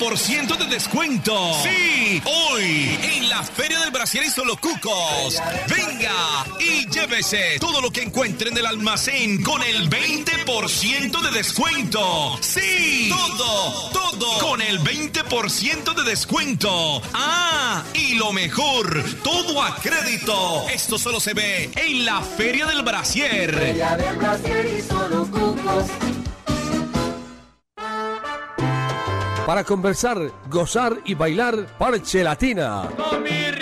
[0.02, 1.32] 20, 20% de descuento.
[1.62, 5.40] Sí, hoy en la Feria del Brasier y Solo Cucos.
[5.68, 12.36] Venga y llévese todo lo que encuentre en el almacén con el 20% de descuento.
[12.40, 17.00] Sí, todo, todo con el 20% de descuento.
[17.14, 20.66] Ah, y lo mejor, todo a crédito.
[20.68, 23.54] Esto solo se ve en la Feria del Brasier.
[23.56, 26.21] de Brasil y solo cucos.
[29.52, 32.88] Para conversar, gozar y bailar, Parche Latina.
[32.96, 33.58] Con mi bien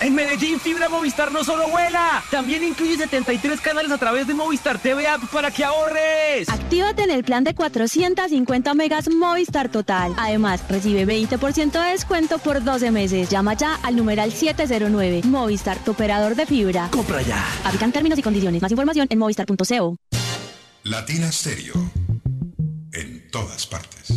[0.00, 4.78] En Medellín, Fibra Movistar no solo vuela, también incluye 73 canales a través de Movistar
[4.78, 6.48] TV App para que ahorres.
[6.48, 10.14] Actívate en el plan de 450 megas Movistar Total.
[10.16, 13.28] Además, recibe 20% de descuento por 12 meses.
[13.28, 15.20] Llama ya al numeral 709.
[15.24, 16.88] Movistar, tu operador de fibra.
[16.90, 17.44] Compra ya.
[17.64, 18.62] Aplican términos y condiciones.
[18.62, 19.96] Más información en movistar.co.
[20.84, 21.74] Latina Stereo.
[22.92, 24.14] En todas partes.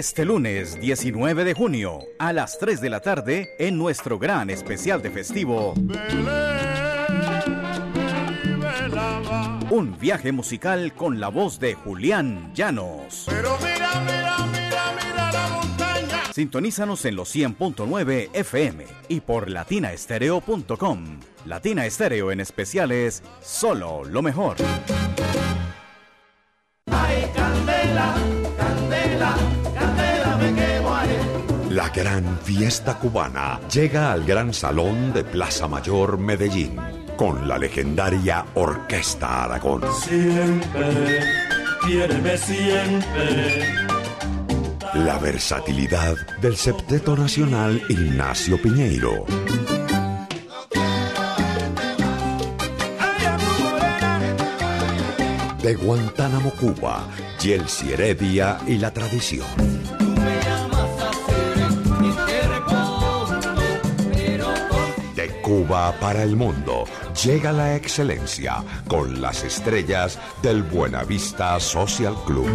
[0.00, 5.02] Este lunes 19 de junio a las 3 de la tarde en nuestro gran especial
[5.02, 5.74] de festivo.
[9.68, 13.26] Un viaje musical con la voz de Julián Llanos.
[13.28, 16.32] Pero mira, mira, mira, mira la montaña.
[16.32, 21.20] Sintonízanos en los 100.9 FM y por latinaestereo.com.
[21.44, 24.56] Latina Estéreo en especiales, solo lo mejor.
[26.90, 28.39] Ay, candela, candela,
[31.80, 36.76] La gran fiesta cubana llega al Gran Salón de Plaza Mayor Medellín
[37.16, 39.80] con la legendaria Orquesta Aragón.
[40.02, 41.20] Siempre,
[41.82, 43.64] quiéreme siempre.
[44.92, 49.24] La versatilidad del septeto nacional Ignacio Piñeiro.
[55.62, 57.08] De Guantánamo, Cuba,
[57.40, 60.09] Yelsi Heredia y la tradición.
[65.50, 66.84] Cuba para el mundo
[67.24, 72.46] llega la excelencia con las estrellas del Buenavista Social Club.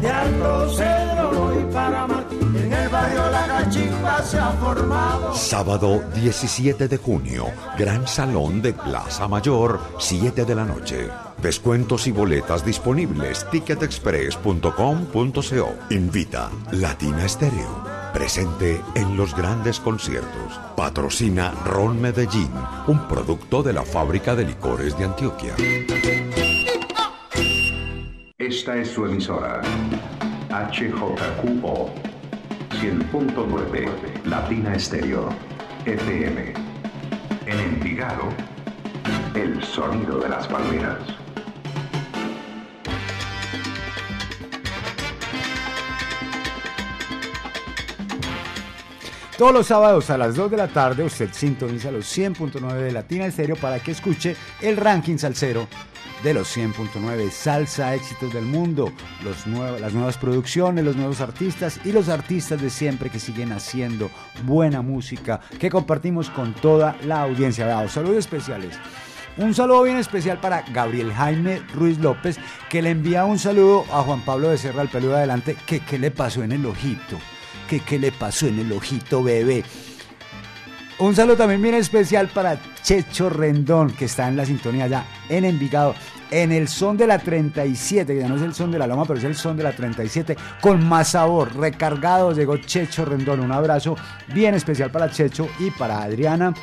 [0.00, 2.56] De Alto Cedro voy para Martín.
[2.56, 5.34] En el barrio La Cachimba se ha formado.
[5.34, 7.46] Sábado 17 de junio,
[7.76, 11.08] Gran Salón de Plaza Mayor, 7 de la noche.
[11.44, 15.74] Descuentos y boletas disponibles ticketexpress.com.co.
[15.90, 17.84] Invita Latina Estéreo.
[18.14, 20.58] Presente en los grandes conciertos.
[20.74, 22.48] Patrocina Ron Medellín,
[22.86, 25.54] un producto de la fábrica de licores de Antioquia.
[28.38, 29.60] Esta es su emisora.
[30.48, 31.90] HJQO
[32.70, 35.28] 100.9 Latina Estéreo
[35.84, 36.54] FM.
[37.44, 38.30] En Envigado,
[39.34, 41.23] el sonido de las palmeras.
[49.36, 53.26] Todos los sábados a las 2 de la tarde usted sintoniza los 100.9 de Latina
[53.26, 55.66] Estéreo para que escuche el ranking salsero
[56.22, 58.92] de los 100.9 Salsa Éxitos del Mundo,
[59.24, 59.44] los
[59.80, 64.08] las nuevas producciones, los nuevos artistas y los artistas de siempre que siguen haciendo
[64.44, 67.66] buena música que compartimos con toda la audiencia.
[67.66, 68.78] Veamos, saludos especiales.
[69.36, 72.38] Un saludo bien especial para Gabriel Jaime Ruiz López,
[72.70, 76.12] que le envía un saludo a Juan Pablo Becerra, al peludo adelante, que qué le
[76.12, 77.18] pasó en el ojito,
[77.68, 79.64] que qué le pasó en el ojito, bebé.
[80.98, 85.44] Un saludo también bien especial para Checho Rendón, que está en la sintonía ya en
[85.44, 85.94] Envigado,
[86.30, 89.04] en el son de la 37, que ya no es el son de la loma,
[89.04, 93.40] pero es el son de la 37, con más sabor, recargado, llegó Checho Rendón.
[93.40, 93.96] Un abrazo
[94.32, 96.54] bien especial para Checho y para Adriana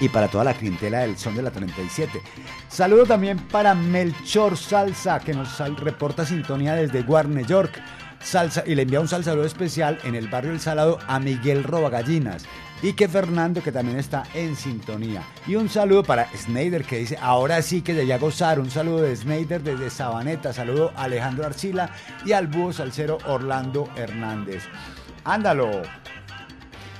[0.00, 2.20] y para toda la clientela del Son de la 37.
[2.68, 7.80] Saludo también para Melchor Salsa, que nos reporta sintonía desde Warner York.
[8.26, 11.62] Salsa, y le envía un sal saludo especial en el barrio El Salado a Miguel
[11.62, 12.44] Robagallinas.
[12.82, 15.22] Y que Fernando, que también está en sintonía.
[15.46, 18.58] Y un saludo para Snyder, que dice, ahora sí que llegué a gozar.
[18.58, 20.52] Un saludo de Snyder desde Sabaneta.
[20.52, 21.90] Saludo a Alejandro Arcila
[22.24, 24.64] y al búho salsero Orlando Hernández.
[25.22, 25.82] Ándalo.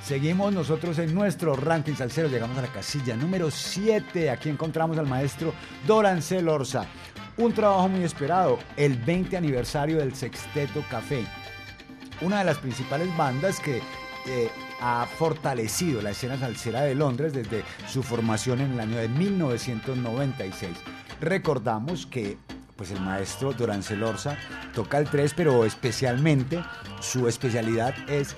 [0.07, 4.29] Seguimos nosotros en nuestro ranking salsero, llegamos a la casilla número 7.
[4.29, 5.53] Aquí encontramos al maestro
[5.85, 6.85] Dorancel Orza.
[7.37, 11.23] Un trabajo muy esperado, el 20 aniversario del Sexteto Café.
[12.21, 13.77] Una de las principales bandas que
[14.25, 14.49] eh,
[14.81, 20.77] ha fortalecido la escena salsera de Londres desde su formación en el año de 1996.
[21.21, 22.39] Recordamos que
[22.75, 24.35] pues el maestro Dorancel Orza
[24.73, 26.63] toca el 3, pero especialmente
[27.01, 28.35] su especialidad es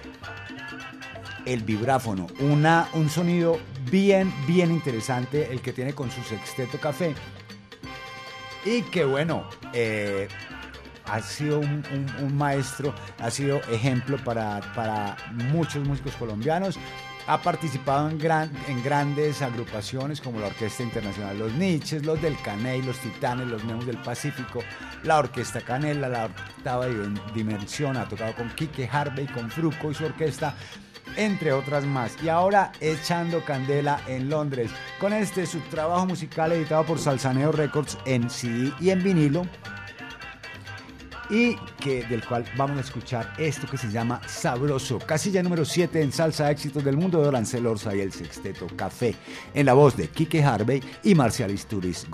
[1.45, 7.15] el vibráfono, una, un sonido bien, bien interesante el que tiene con su sexteto café.
[8.65, 10.27] Y que bueno, eh,
[11.05, 16.77] ha sido un, maestro, ha sido ejemplo para, para muchos músicos colombianos.
[17.27, 22.35] Ha participado en, gran- en grandes agrupaciones como la Orquesta Internacional Los Niches, los del
[22.41, 24.61] Caney, los Titanes, los Neos del Pacífico,
[25.03, 27.97] la Orquesta Canela, la Octava Dimen- Dimensión.
[27.97, 30.55] Ha tocado con Quique Harvey, con Fruco y su orquesta
[31.15, 32.15] entre otras más.
[32.23, 37.97] Y ahora echando candela en Londres con este su trabajo musical editado por Salsaneo Records
[38.05, 39.45] en CD y en vinilo.
[41.29, 44.97] Y que, del cual vamos a escuchar esto que se llama Sabroso.
[44.97, 49.13] Casilla número 7 en Salsa Éxitos del Mundo de Orancel y el Sexteto Café.
[49.53, 52.07] En la voz de Quique Harvey y Marcial Isturiz.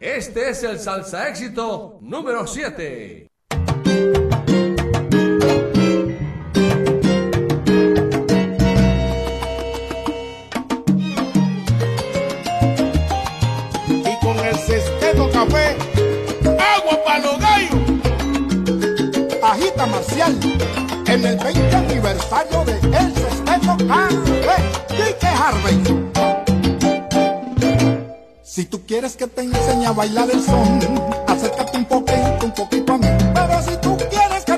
[0.00, 3.29] Este es el salsa éxito número 7.
[20.00, 26.10] en el 20 aniversario de El Sexteto Enrique Harvey.
[28.42, 30.80] Si tú quieres que te enseñe a bailar el son,
[31.26, 33.08] acércate un poquito, un poquito a mí.
[33.34, 34.49] Pero si tú quieres que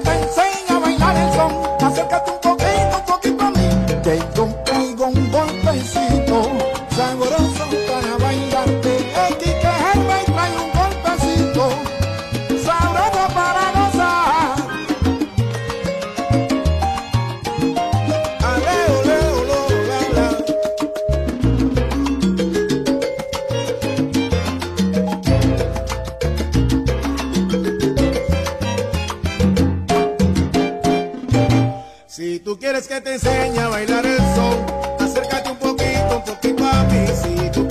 [32.72, 34.64] quieres que te enseñe a bailar el son,
[34.98, 37.61] acércate un poquito, un poquito a mí.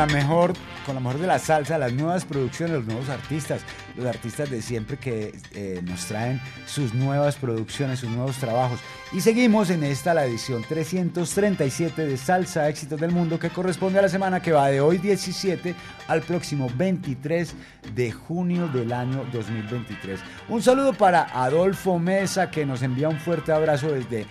[0.00, 0.54] La mejor,
[0.86, 3.60] con la mejor de la salsa, las nuevas producciones, los nuevos artistas,
[3.96, 8.80] los artistas de siempre que eh, nos traen sus nuevas producciones, sus nuevos trabajos.
[9.12, 14.02] Y seguimos en esta, la edición 337 de Salsa Éxitos del Mundo, que corresponde a
[14.02, 15.74] la semana que va de hoy 17
[16.08, 17.54] al próximo 23
[17.94, 20.18] de junio del año 2023.
[20.48, 24.26] Un saludo para Adolfo Mesa, que nos envía un fuerte abrazo desde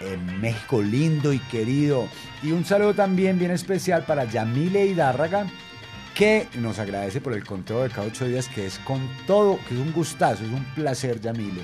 [0.00, 2.08] en México lindo y querido.
[2.44, 5.46] Y un saludo también bien especial para Yamile Hidárraga,
[6.14, 9.74] que nos agradece por el conteo de cada ocho días, que es con todo, que
[9.74, 11.62] es un gustazo, es un placer, Yamile.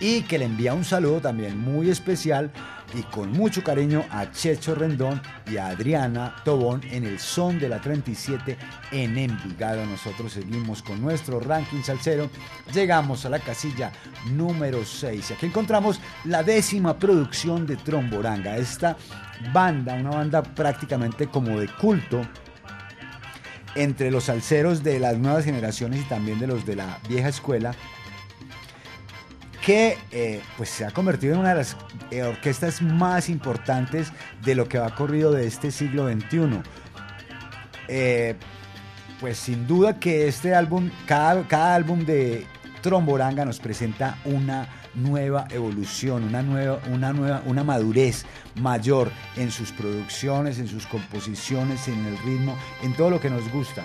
[0.00, 2.50] Y que le envía un saludo también muy especial
[2.94, 5.20] y con mucho cariño a Checho Rendón
[5.50, 8.56] y a Adriana Tobón en el Son de la 37
[8.92, 9.84] en Envigado.
[9.84, 12.30] Nosotros seguimos con nuestro ranking salsero.
[12.72, 13.92] Llegamos a la casilla
[14.32, 18.56] número 6 y aquí encontramos la décima producción de Tromboranga.
[18.56, 18.96] Esta
[19.52, 22.22] banda, una banda prácticamente como de culto
[23.74, 27.74] entre los salseros de las nuevas generaciones y también de los de la vieja escuela
[29.68, 31.76] que eh, pues se ha convertido en una de las
[32.10, 34.10] eh, orquestas más importantes
[34.42, 36.62] de lo que va corrido de este siglo XXI.
[37.86, 38.34] Eh,
[39.20, 42.46] pues sin duda que este álbum, cada, cada álbum de
[42.80, 48.24] Tromboranga nos presenta una nueva evolución, una nueva, una nueva, una madurez
[48.54, 53.46] mayor en sus producciones, en sus composiciones, en el ritmo, en todo lo que nos
[53.52, 53.84] gusta.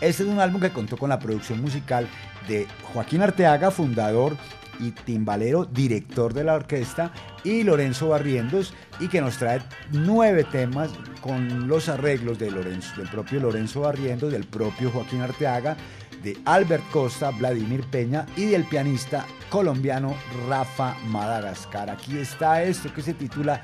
[0.00, 2.08] Este es un álbum que contó con la producción musical
[2.48, 4.34] de Joaquín Arteaga, fundador
[4.78, 7.12] y timbalero, director de la orquesta,
[7.44, 9.60] y Lorenzo Barrientos, y que nos trae
[9.92, 10.90] nueve temas
[11.20, 15.76] con los arreglos de Lorenzo, del propio Lorenzo Barrientos, del propio Joaquín Arteaga,
[16.22, 20.14] de Albert Costa, Vladimir Peña y del pianista colombiano
[20.48, 21.90] Rafa Madagascar.
[21.90, 23.62] Aquí está esto que se titula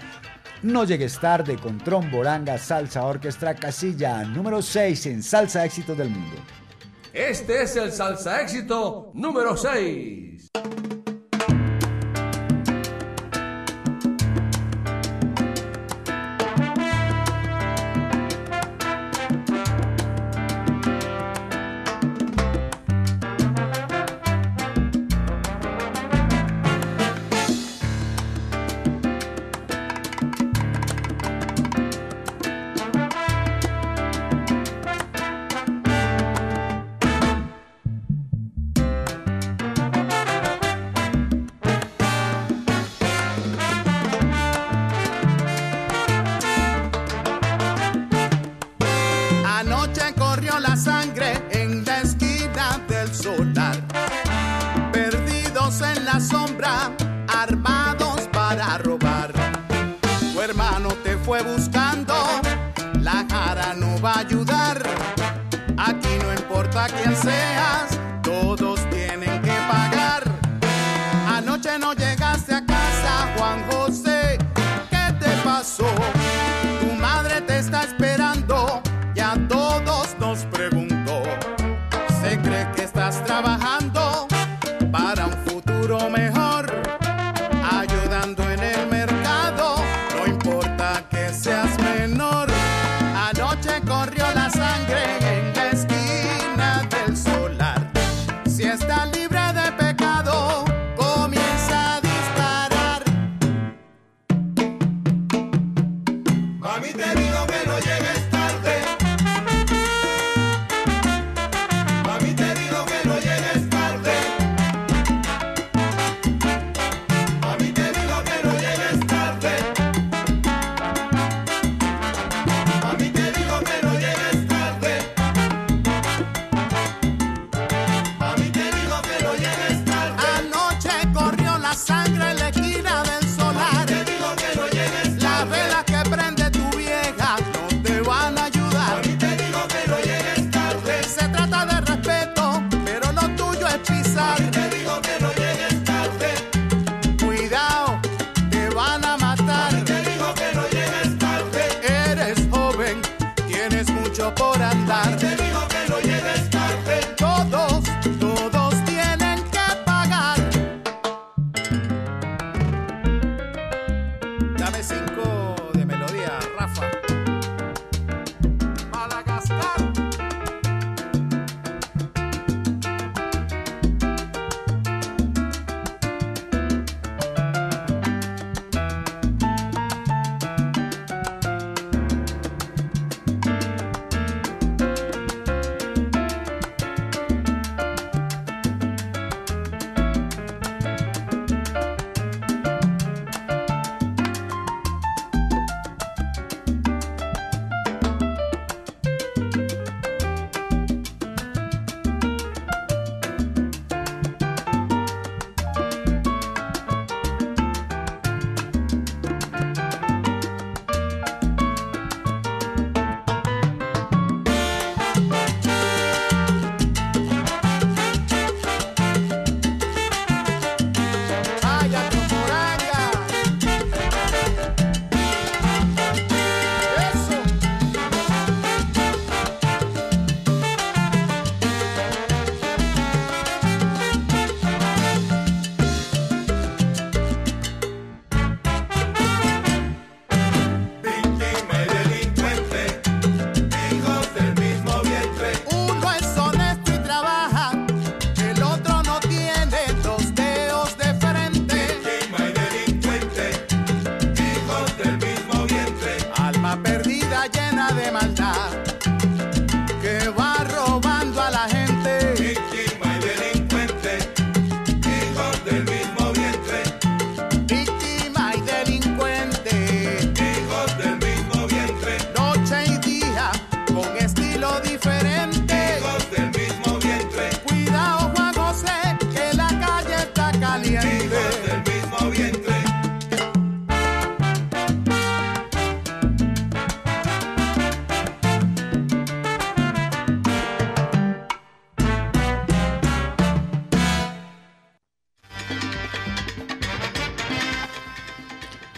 [0.62, 6.36] No llegues tarde con Tromboranga Salsa Orquestra Casilla número 6 en Salsa Éxitos del Mundo.
[7.14, 10.50] Este es el salsa éxito número 6.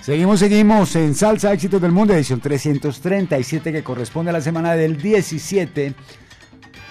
[0.07, 5.03] Seguimos, seguimos en Salsa Éxitos del Mundo, edición 337 que corresponde a la semana del
[5.03, 5.95] 17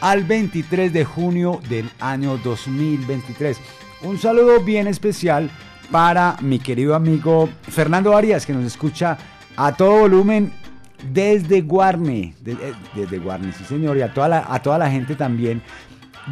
[0.02, 3.58] al 23 de junio del año 2023.
[4.02, 5.50] Un saludo bien especial
[5.92, 9.18] para mi querido amigo Fernando Arias que nos escucha
[9.56, 10.52] a todo volumen
[11.14, 15.16] desde Guarne, eh, desde Guarne, sí señor, y a toda la, a toda la gente
[15.16, 15.62] también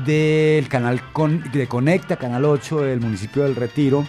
[0.06, 4.06] del canal Con- de Conecta, canal 8 del municipio del Retiro.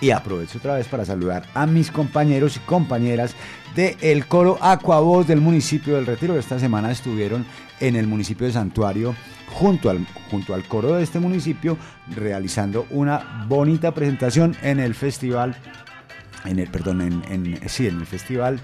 [0.00, 3.34] Y aprovecho otra vez para saludar a mis compañeros y compañeras
[3.76, 7.44] del coro Aquavoz del municipio del Retiro, esta semana estuvieron
[7.80, 9.14] en el municipio de Santuario
[9.46, 11.76] junto al, junto al coro de este municipio
[12.14, 15.54] realizando una bonita presentación en el festival,
[16.44, 18.58] en el, perdón, en, sí, en el festival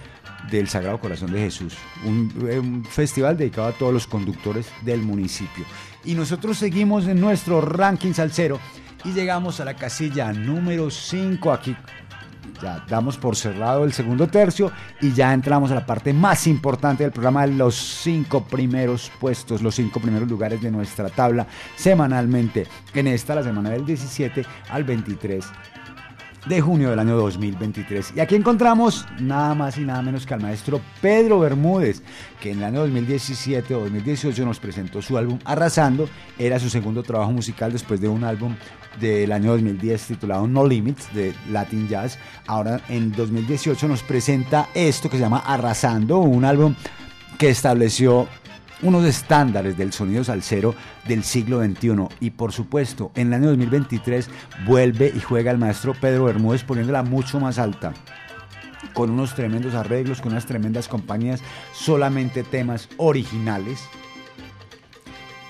[0.51, 5.65] del Sagrado Corazón de Jesús, un, un festival dedicado a todos los conductores del municipio.
[6.05, 8.59] Y nosotros seguimos en nuestro ranking salsero
[9.05, 11.77] y llegamos a la casilla número 5 aquí.
[12.63, 17.03] Ya damos por cerrado el segundo tercio y ya entramos a la parte más importante
[17.03, 21.47] del programa los cinco primeros puestos, los cinco primeros lugares de nuestra tabla
[21.77, 22.67] semanalmente.
[22.95, 25.45] En esta, la semana del 17 al 23
[26.49, 28.15] de junio del año 2023.
[28.17, 32.03] Y aquí encontramos nada más y nada menos que al maestro Pedro Bermúdez,
[32.41, 36.09] que en el año 2017 o 2018 nos presentó su álbum Arrasando.
[36.39, 38.55] Era su segundo trabajo musical después de un álbum
[39.01, 42.19] del año 2010 titulado No Limits de Latin Jazz.
[42.47, 46.75] Ahora en 2018 nos presenta esto que se llama Arrasando, un álbum
[47.39, 48.29] que estableció
[48.83, 50.75] unos estándares del sonido salsero
[51.07, 52.09] del siglo XXI.
[52.21, 54.29] Y por supuesto, en el año 2023
[54.67, 57.93] vuelve y juega el maestro Pedro Bermúdez poniéndola mucho más alta.
[58.93, 61.41] Con unos tremendos arreglos, con unas tremendas compañías,
[61.73, 63.81] solamente temas originales.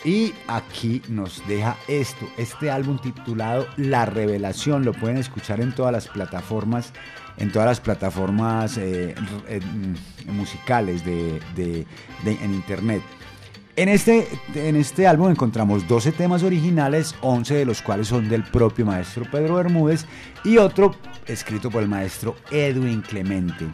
[0.04, 5.92] Y aquí nos deja esto, este álbum titulado La Revelación, lo pueden escuchar en todas
[5.92, 6.92] las plataformas,
[7.38, 9.14] en todas las plataformas eh,
[9.48, 11.86] eh, mm, musicales de- de-
[12.24, 13.02] en internet.
[13.76, 18.42] En este, en este álbum encontramos 12 temas originales, 11 de los cuales son del
[18.42, 20.06] propio maestro Pedro Bermúdez
[20.44, 20.94] y otro
[21.26, 23.66] escrito por el maestro Edwin Clemente.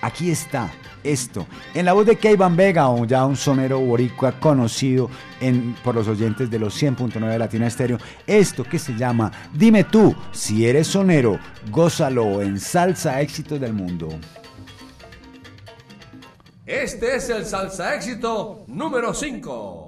[0.00, 0.70] Aquí está
[1.04, 5.08] esto, en la voz de Keivan Vega, o ya un sonero boricua conocido
[5.82, 10.14] por los oyentes de los 100.9 de Latina Estéreo, esto que se llama Dime tú,
[10.32, 11.38] si eres sonero,
[11.70, 14.08] gózalo en Salsa Éxitos del Mundo.
[16.68, 19.87] Este es el salsa éxito número 5.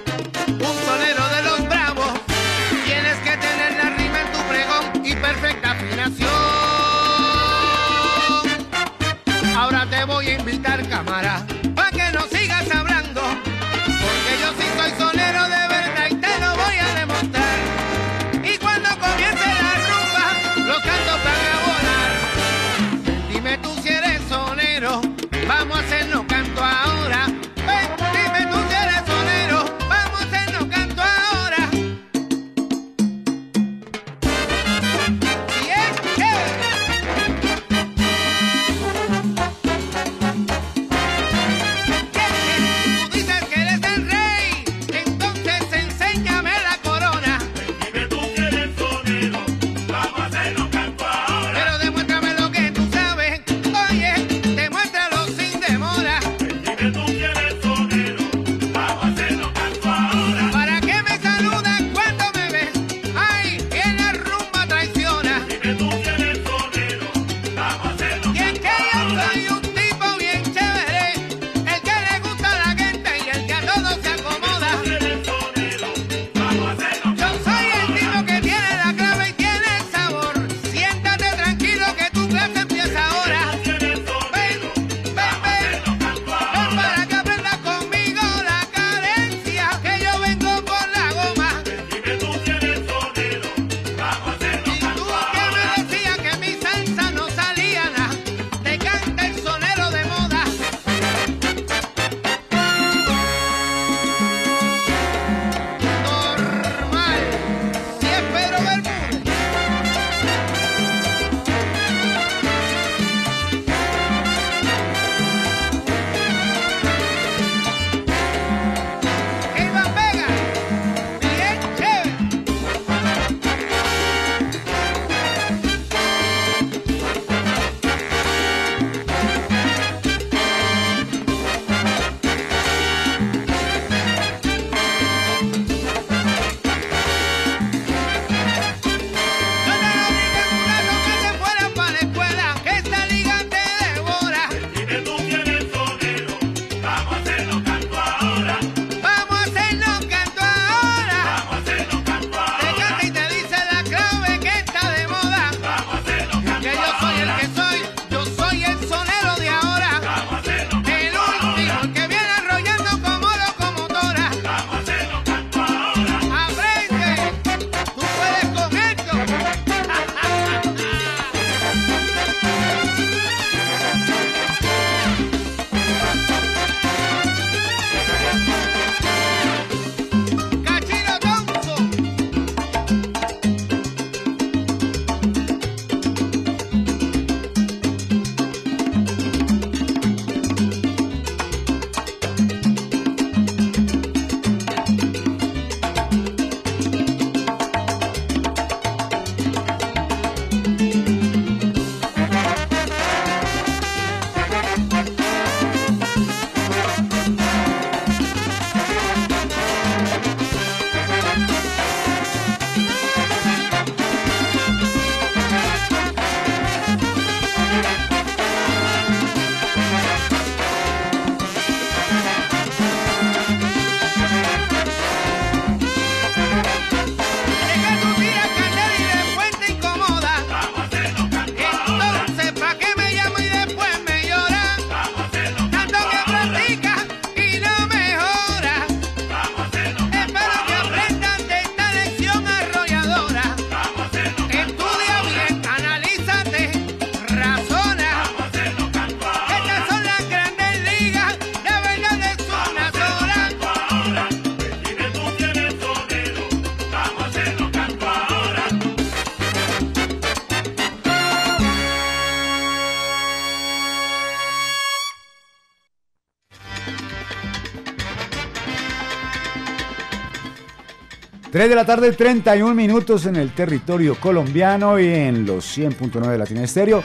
[271.61, 276.37] 3 de la tarde, 31 minutos en el territorio colombiano y en los 100.9 de
[276.39, 277.03] Latina Estéreo.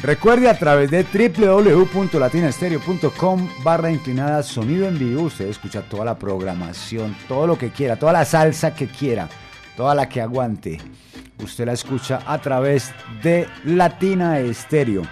[0.00, 5.22] Recuerde a través de www.latinaestereo.com barra inclinada sonido en vivo.
[5.22, 9.28] Usted escucha toda la programación, todo lo que quiera, toda la salsa que quiera,
[9.76, 10.78] toda la que aguante.
[11.42, 12.92] Usted la escucha a través
[13.24, 15.02] de Latina Estéreo.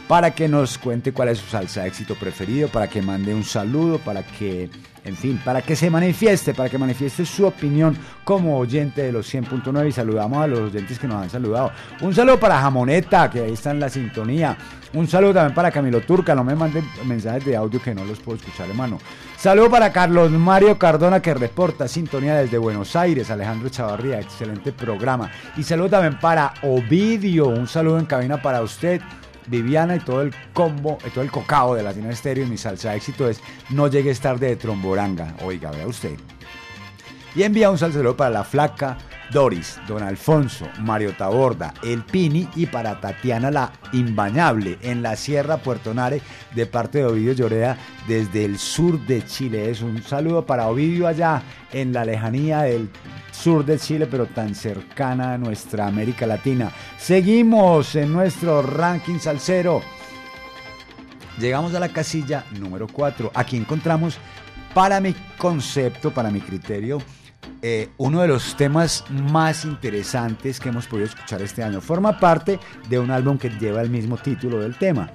[0.08, 3.44] para que nos cuente cuál es su salsa de éxito preferido, para que mande un
[3.44, 4.70] saludo, para que,
[5.04, 9.34] en fin, para que se manifieste, para que manifieste su opinión como oyente de los
[9.34, 11.74] 100.9 y saludamos a los oyentes que nos han saludado.
[12.00, 14.56] Un saludo para Jamoneta, que ahí está en la sintonía.
[14.94, 18.20] Un saludo también para Camilo Turca, no me manden mensajes de audio que no los
[18.20, 18.98] puedo escuchar, hermano.
[19.46, 25.30] Saludo para Carlos Mario Cardona que reporta sintonía desde Buenos Aires, Alejandro Chavarría, excelente programa.
[25.56, 29.02] Y saludo también para Ovidio, un saludo en cabina para usted.
[29.46, 32.98] Viviana y todo el combo, todo el cocao de Latina Estéreo y mi salsa de
[32.98, 33.40] éxito es
[33.70, 35.36] No llegues tarde de Tromboranga.
[35.44, 36.18] Oiga, vea usted.
[37.36, 38.98] Y envía un saludo para la flaca
[39.32, 45.58] Doris, Don Alfonso, Mario Taborda, El Pini y para Tatiana la Imbañable en la Sierra
[45.58, 46.22] Puerto Nare
[46.54, 47.78] de parte de Ovidio Llorea
[48.08, 49.70] desde el sur de Chile.
[49.70, 51.42] Es un saludo para Ovidio allá
[51.72, 52.90] en la lejanía del
[53.32, 56.72] sur de Chile, pero tan cercana a nuestra América Latina.
[56.98, 59.82] Seguimos en nuestro ranking salsero.
[61.40, 63.32] Llegamos a la casilla número 4.
[63.34, 64.18] Aquí encontramos,
[64.74, 67.00] para mi concepto, para mi criterio,
[67.68, 71.82] eh, uno de los temas más interesantes que hemos podido escuchar este año.
[71.82, 75.10] Forma parte de un álbum que lleva el mismo título del tema.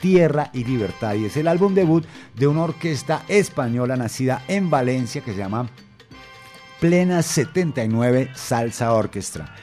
[0.00, 5.20] Tierra y Libertad y es el álbum debut de una orquesta española nacida en Valencia
[5.20, 5.68] que se llama
[6.80, 9.54] Plena 79 Salsa Orquestra.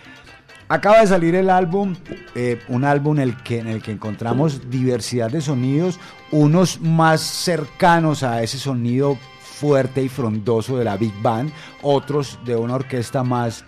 [0.68, 1.96] Acaba de salir el álbum,
[2.36, 6.00] eh, un álbum en el, que, en el que encontramos diversidad de sonidos,
[6.30, 9.18] unos más cercanos a ese sonido
[9.60, 11.52] fuerte y frondoso de la Big Band,
[11.82, 13.64] otros de una orquesta más,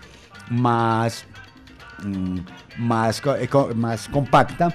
[0.50, 1.24] más,
[2.04, 2.38] mm,
[2.78, 4.72] más, eh, más compacta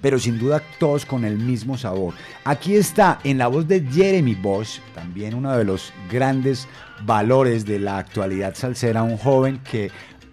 [0.00, 2.12] pero sin duda todos con el mismo sabor.
[2.44, 6.68] Aquí está en la voz de Jeremy Bosch, también uno de los grandes
[7.06, 9.90] valores de la actualidad salsera, un joven que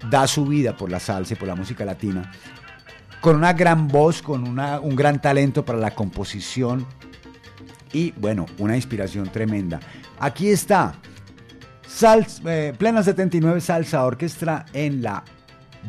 [0.10, 2.34] da su vida por la salsa y por la música latina,
[3.22, 6.86] con una gran voz, con una- un gran talento para la composición
[7.94, 9.80] y bueno, una inspiración tremenda.
[10.20, 10.94] Aquí está,
[11.88, 15.24] Sal- eh, Plena 79 Salsa Orquestra en la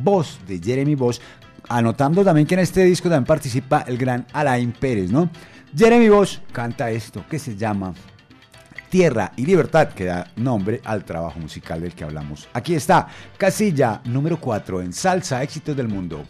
[0.03, 1.21] voz de Jeremy Bosch,
[1.69, 5.31] anotando también que en este disco también participa el gran Alain Pérez, ¿no?
[5.77, 7.95] Jeremy Bosch canta esto que se llama
[8.91, 12.49] Tierra y Libertad, que da nombre al trabajo musical del que hablamos.
[12.53, 13.07] Aquí está,
[13.39, 16.25] casilla número 4 en Salsa Éxitos del Mundo.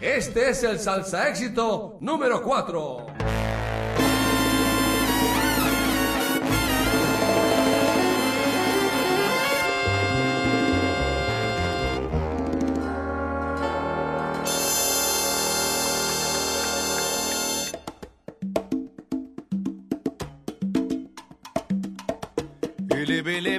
[0.00, 3.06] Este es el salsa éxito número 4.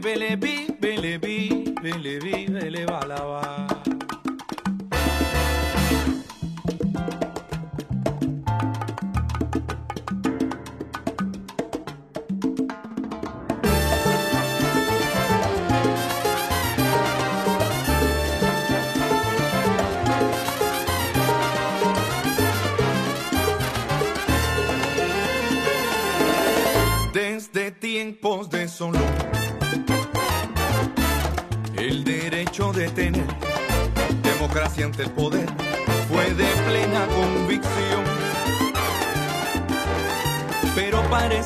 [0.03, 3.52] Bele bi bele bi bele bi bele balaba.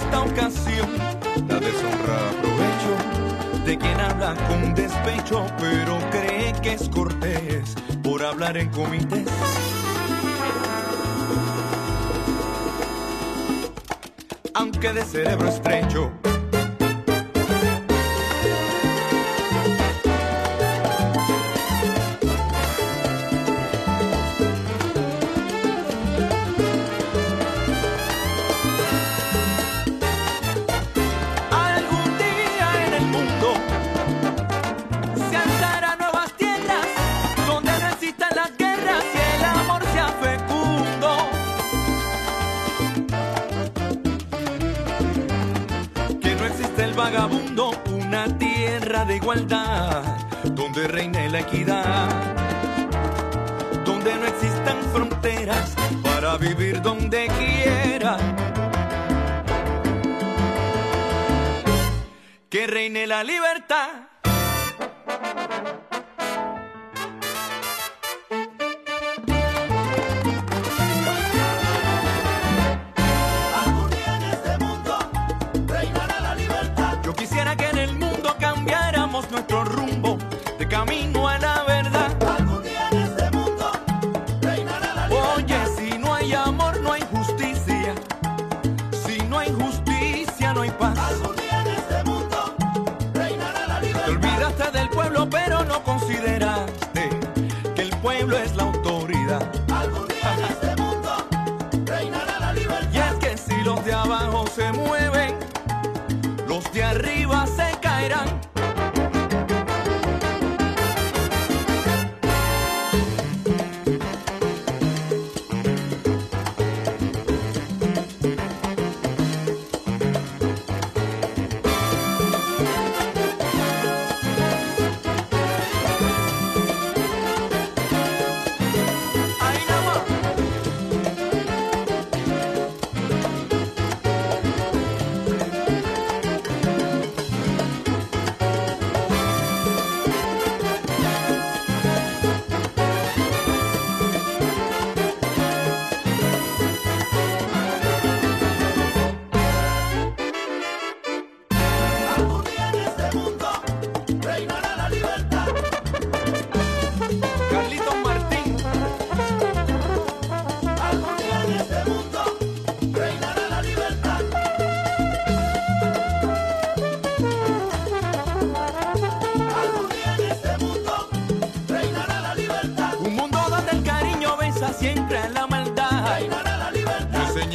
[0.01, 0.89] Esta ocasión,
[1.47, 8.57] la deshonra aprovecho de quien habla con despecho, pero cree que es cortés por hablar
[8.57, 9.27] en comités.
[14.53, 16.11] Aunque de cerebro estrecho,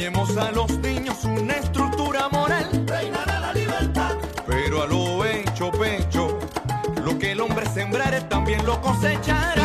[0.03, 2.69] Enseñemos a los niños una estructura moral.
[2.85, 4.17] Reinará la libertad.
[4.45, 6.39] Pero a lo hecho pecho,
[7.05, 9.62] lo que el hombre sembrare también lo cosechará.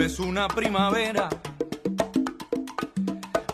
[0.00, 1.28] vez una primavera.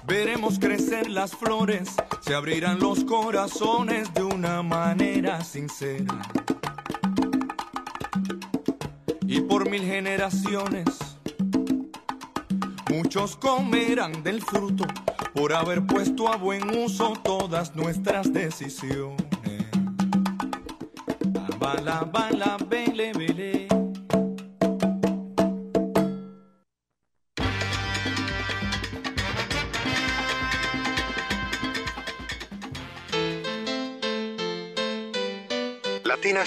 [0.07, 1.89] Veremos crecer las flores,
[2.21, 6.21] se abrirán los corazones de una manera sincera.
[9.27, 10.87] Y por mil generaciones,
[12.91, 14.85] muchos comerán del fruto
[15.35, 19.26] por haber puesto a buen uso todas nuestras decisiones.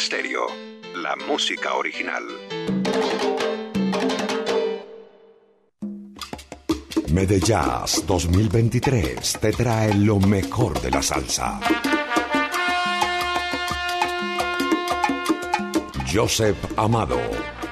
[0.09, 0.47] Estéreo,
[0.95, 2.23] la música original.
[7.11, 11.59] Medellas 2023 te trae lo mejor de la salsa.
[16.11, 17.19] Joseph Amado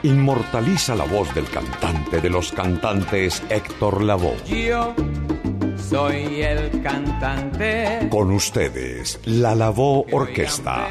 [0.04, 4.38] inmortaliza la voz del cantante de los cantantes Héctor Lavoe.
[4.46, 4.94] Yo
[5.90, 8.08] soy el cantante.
[8.12, 10.88] Con ustedes, la Lavoe Orquesta.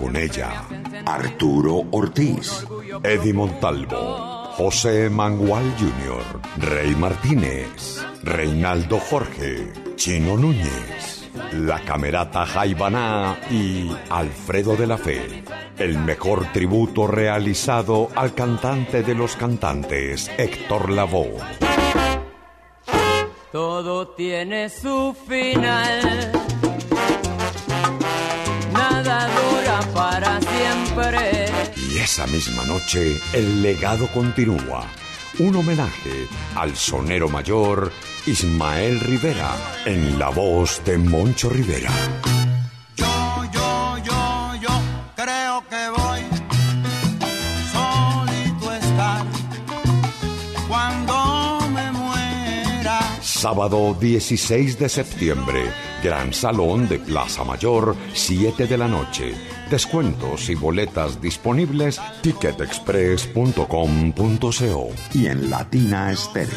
[0.00, 0.64] con ella
[1.04, 2.64] Arturo Ortiz,
[3.02, 13.90] Eddie Montalvo, José Mangual Jr., Rey Martínez, Reinaldo Jorge, Chino Núñez, la camerata Jaibaná y
[14.08, 15.44] Alfredo de la Fe.
[15.76, 21.36] El mejor tributo realizado al cantante de los cantantes, Héctor Lavoe.
[23.52, 26.59] Todo tiene su final
[32.10, 34.84] esa misma noche, el legado continúa.
[35.38, 36.26] Un homenaje
[36.56, 37.92] al sonero mayor
[38.26, 39.54] Ismael Rivera
[39.86, 41.92] en la voz de Moncho Rivera.
[53.40, 55.62] Sábado 16 de septiembre,
[56.04, 59.34] Gran Salón de Plaza Mayor, 7 de la noche.
[59.70, 66.52] Descuentos y boletas disponibles ticketexpress.com.co y en Latina Estéreo.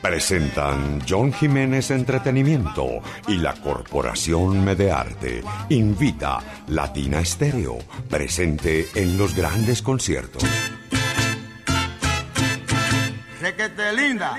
[0.00, 5.42] Presentan John Jiménez Entretenimiento y la Corporación Medearte.
[5.70, 6.38] Invita
[6.68, 7.78] Latina Estéreo,
[8.08, 10.44] presente en los grandes conciertos.
[13.40, 14.38] Requete linda.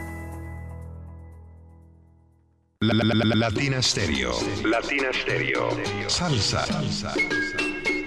[2.81, 4.33] La, la, la, la- Latina Stereo.
[4.65, 5.69] Latina Stereo.
[6.09, 6.65] Salsa.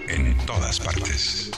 [0.08, 1.50] En todas partes.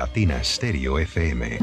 [0.00, 1.58] Latina Stereo FM.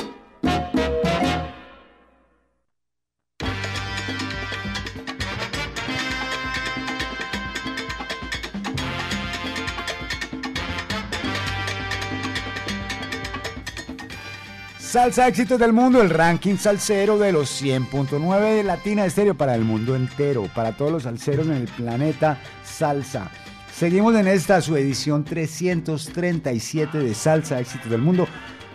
[14.78, 19.64] Salsa éxitos del mundo, el ranking salsero de los 100.9 de Latina Estéreo para el
[19.64, 23.32] mundo entero, para todos los salseros en el planeta Salsa.
[23.78, 28.28] Seguimos en esta su edición 337 de Salsa éxitos del mundo,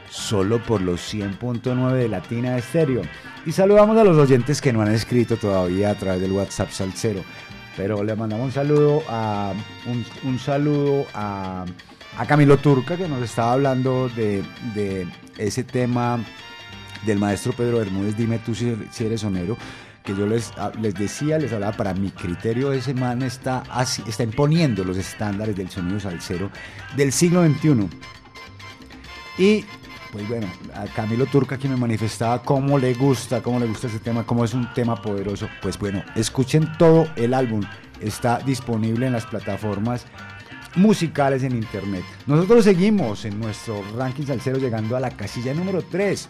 [0.08, 3.02] solo por los 100.9 de Latina Estéreo.
[3.44, 7.24] Y saludamos a los oyentes que no han escrito todavía a través del WhatsApp salsero.
[7.76, 9.52] Pero le mandamos un saludo a
[9.86, 11.64] un, un saludo a,
[12.16, 16.20] a Camilo Turca que nos estaba hablando de, de ese tema
[17.04, 19.56] del maestro Pedro Bermúdez, dime tú si eres sonero,
[20.02, 24.02] que yo les, ah, les decía, les hablaba, para mi criterio ese man está, así,
[24.06, 26.50] está imponiendo los estándares del sonido salsero
[26.96, 27.88] del siglo XXI.
[29.38, 29.64] Y
[30.12, 33.98] pues bueno, a Camilo Turca quien me manifestaba cómo le gusta, cómo le gusta ese
[33.98, 35.48] tema, cómo es un tema poderoso.
[35.62, 37.62] Pues bueno, escuchen todo el álbum.
[37.98, 40.04] Está disponible en las plataformas
[40.74, 42.04] musicales en internet.
[42.26, 46.28] Nosotros seguimos en nuestro ranking salsero llegando a la casilla número 3.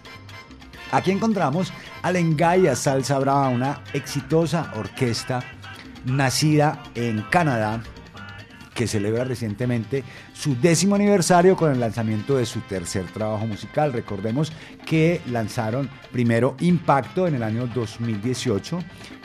[0.93, 5.43] Aquí encontramos a Lengaya Salsa Brava, una exitosa orquesta
[6.05, 7.83] nacida en Canadá
[8.75, 10.05] que celebra recientemente
[10.35, 13.95] su décimo aniversario con el lanzamiento de su tercer trabajo musical.
[13.95, 14.53] Recordemos
[14.85, 18.79] que lanzaron primero Impacto en el año 2018,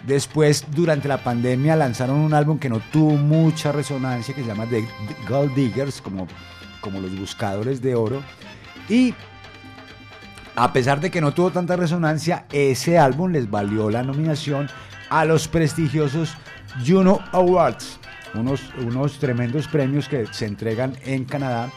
[0.05, 4.67] después durante la pandemia lanzaron un álbum que no tuvo mucha resonancia que se llama
[4.67, 4.87] The
[5.27, 6.27] Gold Diggers, como,
[6.79, 8.23] como los buscadores de oro,
[8.87, 9.13] y
[10.57, 14.67] A pesar de que no tuvo tanta resonancia, ese álbum les valió la nominación
[15.09, 16.33] a los prestigiosos
[16.85, 17.99] Juno Awards,
[18.33, 21.69] unos, unos tremendos premios que se entregan en Canadá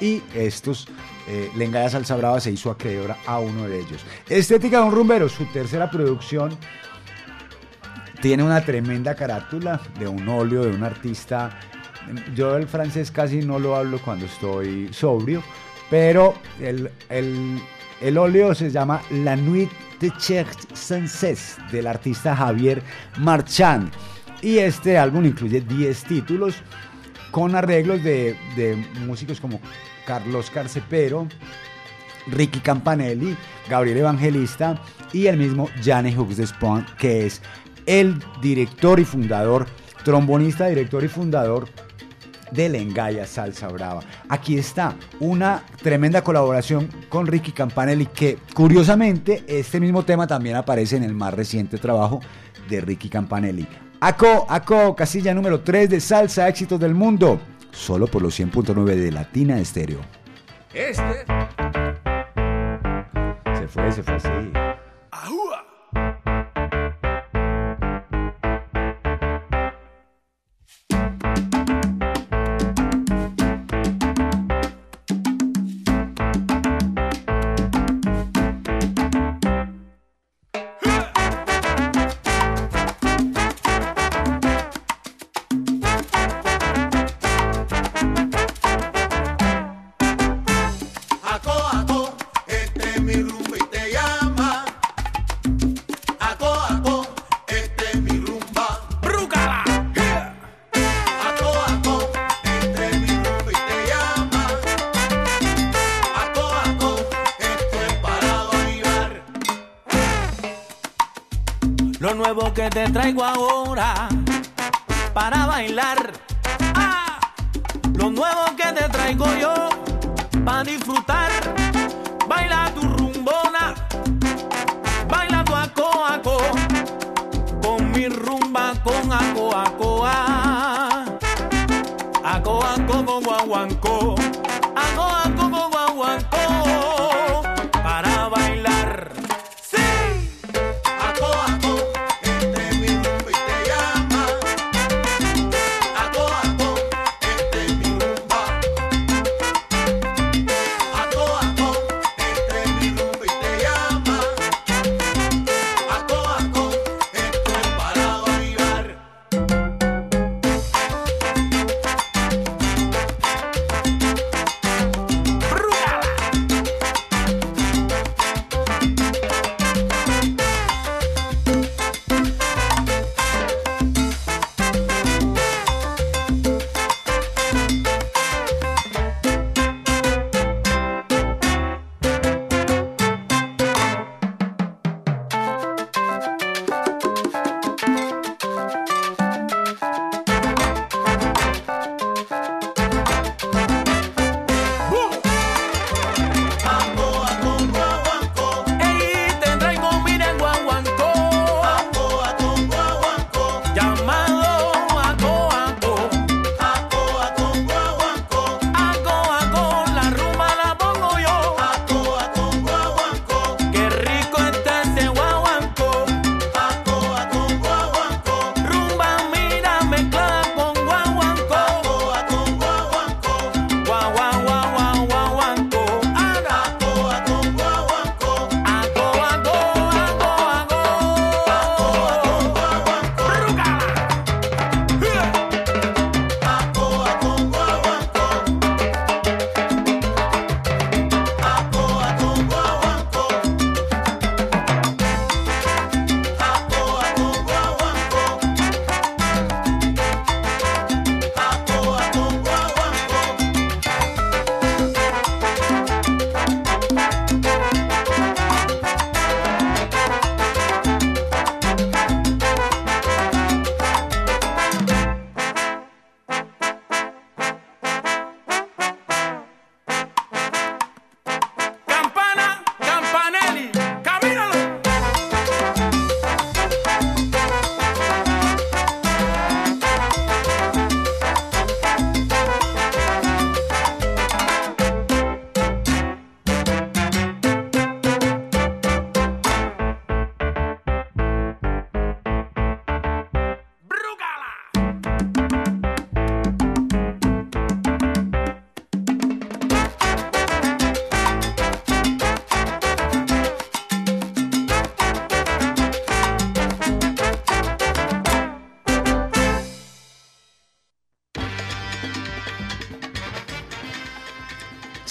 [0.00, 0.88] y estos,
[1.28, 4.04] eh, Lengaya Salsa Brava se hizo acreedora a uno de ellos.
[4.28, 6.56] Estética de un rumbero, su tercera producción,
[8.20, 11.50] tiene una tremenda carátula de un óleo de un artista.
[12.34, 15.40] Yo el francés casi no lo hablo cuando estoy sobrio,
[15.88, 17.60] pero el, el-
[18.04, 22.82] el óleo se llama La Nuit de Cherche Sans del artista Javier
[23.16, 23.90] Marchand.
[24.42, 26.56] Y este álbum incluye 10 títulos
[27.30, 28.36] con arreglos de,
[29.06, 29.58] músicos como
[30.06, 31.26] Carlos Carcepero,
[32.26, 33.34] Ricky Campanelli,
[33.70, 34.78] Gabriel Evangelista
[35.14, 37.40] y el mismo Jane Hughes de Spawn, que es
[37.86, 39.64] el director y fundador,
[40.04, 41.70] trombonista, director y fundador
[42.50, 44.02] de Lengaya Salsa Brava.
[44.28, 50.96] Aquí está una tremenda colaboración con Ricky Campanelli, que curiosamente este mismo tema también aparece
[50.96, 52.20] en el más reciente trabajo
[52.68, 53.66] de Ricky Campanelli.
[54.00, 57.40] Aco, Aco, casilla número 3 de Salsa Éxitos del Mundo,
[57.70, 60.00] solo por los 100.9 de Latina Estéreo.
[60.72, 61.24] Este.
[63.58, 64.74] Se fue, se fue así.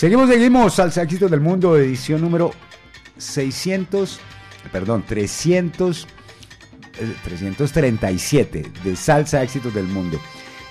[0.03, 0.73] Seguimos, seguimos.
[0.73, 2.51] Salsa Éxitos del Mundo, edición número
[3.17, 4.19] 600,
[4.69, 6.05] perdón, 300,
[6.99, 10.19] eh, 337 de Salsa Éxitos del Mundo.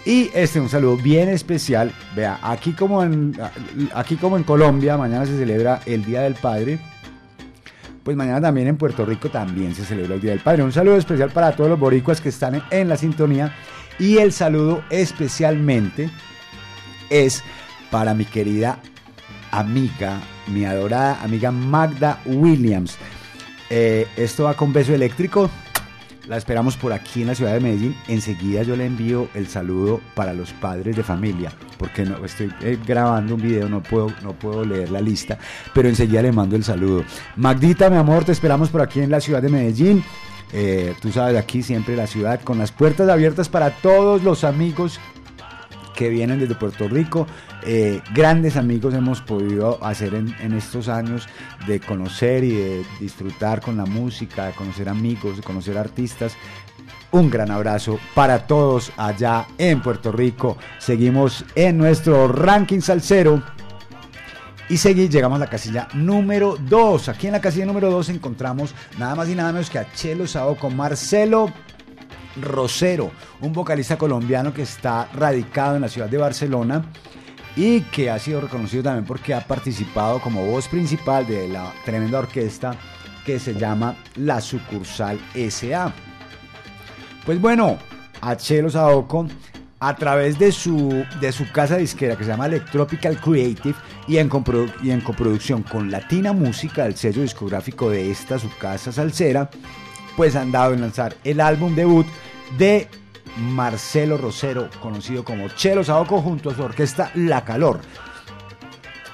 [0.05, 1.95] Y este un saludo bien especial.
[2.15, 3.35] Vea, aquí como en
[3.95, 6.79] aquí como en Colombia, mañana se celebra el Día del Padre.
[8.05, 10.63] Pues mañana también en Puerto Rico también se celebra el Día del Padre.
[10.63, 13.57] Un saludo especial para todos los boricuas que están en, en la sintonía.
[13.99, 16.11] Y el saludo especialmente
[17.09, 17.43] es
[17.91, 18.79] para mi querida
[19.53, 22.99] amiga, mi adorada amiga Magda Williams.
[23.71, 25.49] Eh, esto va con beso eléctrico.
[26.29, 27.97] La esperamos por aquí en la ciudad de Medellín.
[28.07, 32.79] Enseguida yo le envío el saludo para los padres de familia, porque no estoy eh,
[32.87, 35.39] grabando un video, no puedo, no puedo leer la lista,
[35.75, 37.05] pero enseguida le mando el saludo.
[37.37, 40.05] Magdita, mi amor, te esperamos por aquí en la ciudad de Medellín.
[40.53, 45.01] Eh, tú sabes, aquí siempre la ciudad con las puertas abiertas para todos los amigos
[46.03, 47.29] que vienen desde Puerto Rico.
[47.65, 51.29] Eh, grandes amigos hemos podido hacer en, estos años
[51.69, 56.35] de conocer y de disfrutar con la música, de conocer amigos, de conocer artistas.
[57.13, 60.57] Un gran abrazo para todos allá en Puerto Rico.
[60.81, 63.41] Seguimos en nuestro ranking salsero.
[64.69, 67.11] Y seguí, llegamos a la casilla número 2.
[67.11, 70.27] Aquí en la casilla número 2 encontramos nada más y nada menos que a Chelo
[70.27, 71.53] Sao con Marcelo
[72.41, 73.11] Rosero,
[73.41, 76.85] un vocalista colombiano que está radicado en la ciudad de Barcelona
[77.57, 82.19] y que ha sido reconocido también porque ha participado como voz principal de la tremenda
[82.19, 82.75] orquesta
[83.25, 85.93] que se llama La Sucursal SA.
[87.25, 87.79] Pues bueno,
[88.21, 89.27] a Chelo Saoco,
[89.79, 93.75] a través de su, de su casa disquera que se llama Electropical Creative
[94.07, 94.31] y en,
[94.83, 99.51] y en coproducción con Latina Música, el sello discográfico de esta, su casa salsera,
[100.17, 102.07] pues han dado en lanzar el álbum debut
[102.59, 102.89] de
[103.37, 107.81] Marcelo Rosero, conocido como Chelo Saoco, junto a su orquesta La Calor.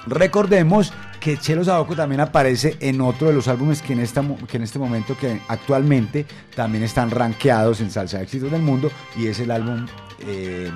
[0.06, 4.56] Recordemos que Chelo Saoco también aparece en otro de los álbumes que en, esta, que
[4.56, 9.40] en este momento, que actualmente también están rankeados en Salsa Éxitos del Mundo, y es
[9.40, 9.86] el álbum
[10.26, 10.70] eh,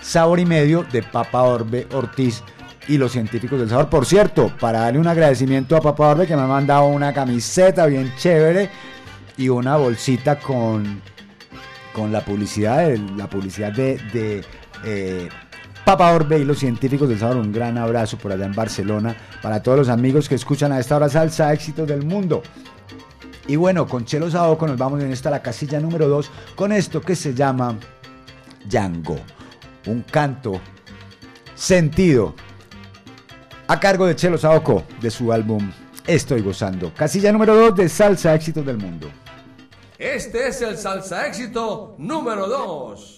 [0.00, 2.42] Sabor y Medio de Papa Orbe Ortiz
[2.88, 3.88] y los científicos del sabor.
[3.88, 7.86] Por cierto, para darle un agradecimiento a Papa Orbe que me ha mandado una camiseta
[7.86, 8.70] bien chévere
[9.38, 11.00] y una bolsita con,
[11.94, 14.44] con la publicidad, de, la publicidad de, de
[14.84, 15.28] eh,
[15.84, 17.36] Papa Orbe y los científicos del sabor.
[17.36, 20.96] Un gran abrazo por allá en Barcelona para todos los amigos que escuchan a esta
[20.96, 22.42] hora salsa éxitos del mundo.
[23.46, 27.00] Y bueno, con Chelo Saoco nos vamos en esta la casilla número 2 con esto
[27.00, 27.76] que se llama
[28.68, 29.18] Django.
[29.86, 30.60] Un canto
[31.54, 32.34] sentido
[33.68, 35.70] a cargo de Chelo Saoco de su álbum
[36.08, 36.90] Estoy gozando.
[36.94, 39.10] Casilla número 2 de Salsa Éxitos del Mundo.
[39.98, 43.17] Este es el salsa éxito número 2.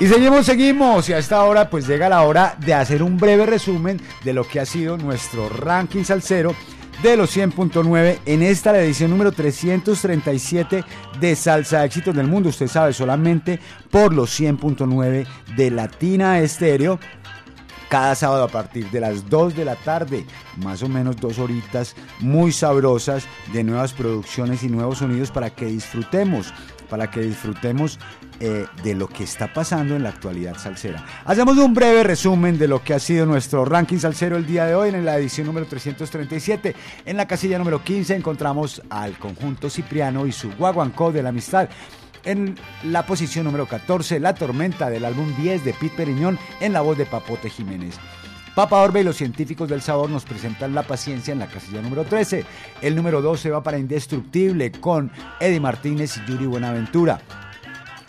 [0.00, 1.10] Y seguimos, seguimos.
[1.10, 4.48] Y a esta hora pues llega la hora de hacer un breve resumen de lo
[4.48, 6.54] que ha sido nuestro ranking salsero
[7.02, 10.84] de los 100.9 en esta la edición número 337
[11.20, 12.48] de Salsa Éxitos del Mundo.
[12.48, 13.60] Usted sabe, solamente
[13.90, 16.98] por los 100.9 de Latina Estéreo.
[17.90, 20.24] Cada sábado a partir de las 2 de la tarde,
[20.64, 25.66] más o menos dos horitas muy sabrosas de nuevas producciones y nuevos sonidos para que
[25.66, 26.54] disfrutemos,
[26.88, 27.98] para que disfrutemos
[28.42, 31.04] eh, de lo que está pasando en la actualidad salsera.
[31.26, 34.74] Hacemos un breve resumen de lo que ha sido nuestro ranking salsero el día de
[34.74, 36.74] hoy en la edición número 337.
[37.04, 41.68] En la casilla número 15 encontramos al conjunto Cipriano y su Guaguancó de la Amistad.
[42.24, 46.80] En la posición número 14, La Tormenta del álbum 10 de Pete Periñón en la
[46.80, 47.96] voz de Papote Jiménez.
[48.54, 52.04] Papa Orbe y los científicos del sabor nos presentan La Paciencia en la casilla número
[52.04, 52.44] 13.
[52.80, 57.20] El número 12 va para Indestructible con Eddie Martínez y Yuri Buenaventura.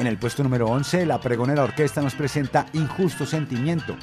[0.02, 3.96] En el puesto número 11, la pregonera orquesta nos presenta Injusto Sentimiento.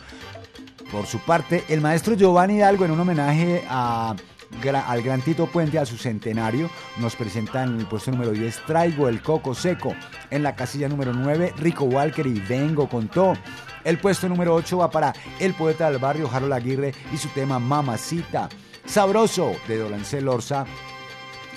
[0.93, 5.85] Por su parte, el maestro Giovanni Hidalgo, en un homenaje al gran Tito Puente a
[5.85, 9.93] su centenario, nos presenta en el puesto número 10 Traigo el Coco Seco.
[10.31, 13.11] En la casilla número 9, Rico Walker y Vengo con.
[13.83, 17.59] El puesto número 8 va para el poeta del barrio, Harold Aguirre, y su tema
[17.59, 18.49] Mamacita.
[18.87, 20.65] Sabroso, de Dolancel Orza,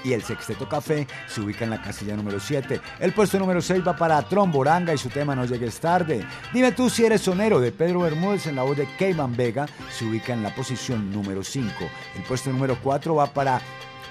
[0.03, 2.81] y el Sexteto Café se ubica en la casilla número 7.
[2.99, 6.25] El puesto número 6 va para Tromboranga y su tema No llegues tarde.
[6.53, 10.05] Dime tú si eres sonero de Pedro Bermúdez en la voz de Keyman Vega se
[10.05, 11.71] ubica en la posición número 5.
[12.15, 13.61] El puesto número 4 va para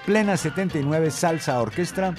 [0.05, 2.15] Plena 79 Salsa Orquestra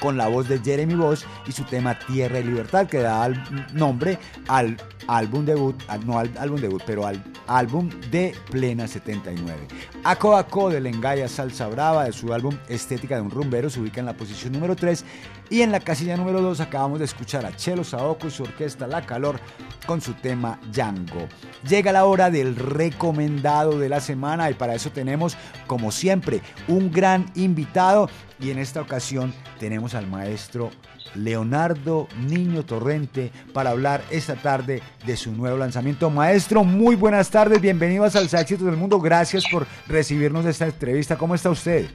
[0.00, 3.28] con la voz de Jeremy Bosch y su tema Tierra y Libertad que da
[3.72, 4.18] nombre
[4.48, 4.76] al
[5.08, 9.66] álbum debut, al- no al álbum debut, pero al álbum de Plena 79.
[10.04, 14.00] Aco Aco de Lengaya Salsa Brava de su álbum Estética de un Rumbero se ubica
[14.00, 15.04] en la posición número 3
[15.50, 18.86] y en la casilla número 2 acabamos de escuchar a Chelo Saoko y su orquesta
[18.88, 19.38] La Calor
[19.86, 21.28] con su tema Django.
[21.68, 26.90] Llega la hora del recomendado de la semana y para eso tenemos, como siempre, un
[26.90, 28.10] gran invitado
[28.40, 30.70] y en esta ocasión tenemos al maestro
[31.16, 36.10] Leonardo Niño Torrente para hablar esta tarde de su nuevo lanzamiento.
[36.10, 40.66] Maestro, muy buenas tardes, bienvenido a Salsa Éxitos del Mundo, gracias por recibirnos de esta
[40.66, 41.16] entrevista.
[41.16, 41.86] ¿Cómo está usted?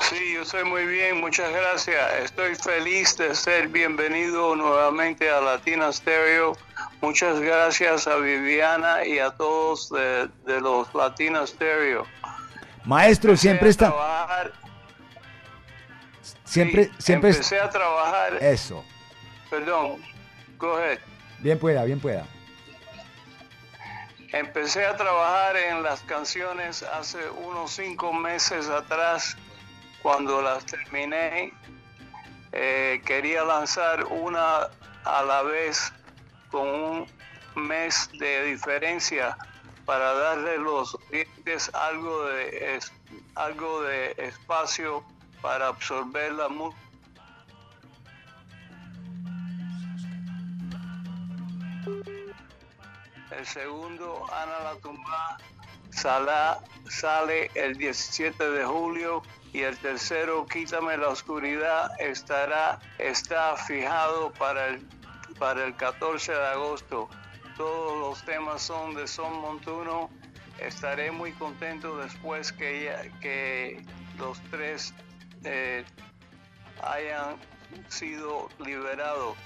[0.00, 1.96] Sí, yo estoy muy bien, muchas gracias.
[2.24, 6.56] Estoy feliz de ser bienvenido nuevamente a Latina Stereo.
[7.00, 12.04] Muchas gracias a Viviana y a todos de, de los Latina Stereo.
[12.84, 13.90] Maestro, siempre está...
[13.90, 14.52] trabajar-
[16.52, 17.30] Siempre, sí, siempre...
[17.30, 18.34] Empecé a trabajar.
[18.42, 18.84] Eso,
[19.48, 20.02] Perdón,
[20.58, 20.98] go ahead.
[21.38, 22.26] bien pueda, bien pueda.
[24.32, 29.36] Empecé a trabajar en las canciones hace unos cinco meses atrás.
[30.02, 31.52] Cuando las terminé,
[32.52, 34.68] eh, quería lanzar una
[35.04, 35.92] a la vez
[36.50, 37.06] con un
[37.54, 39.36] mes de diferencia
[39.84, 42.92] para darle a los oyentes algo de, es-
[43.36, 45.04] algo de espacio
[45.42, 46.80] para absorber la música.
[53.36, 55.38] El segundo, Ana la Tumba,
[56.88, 64.68] sale el 17 de julio y el tercero, Quítame la Oscuridad, estará, está fijado para
[64.68, 64.86] el,
[65.38, 67.08] para el 14 de agosto.
[67.56, 70.08] Todos los temas son de Son Montuno.
[70.58, 73.84] Estaré muy contento después que, que
[74.18, 74.94] los tres
[75.44, 75.84] eh,
[76.82, 77.36] hayan
[77.88, 79.36] sido liberados.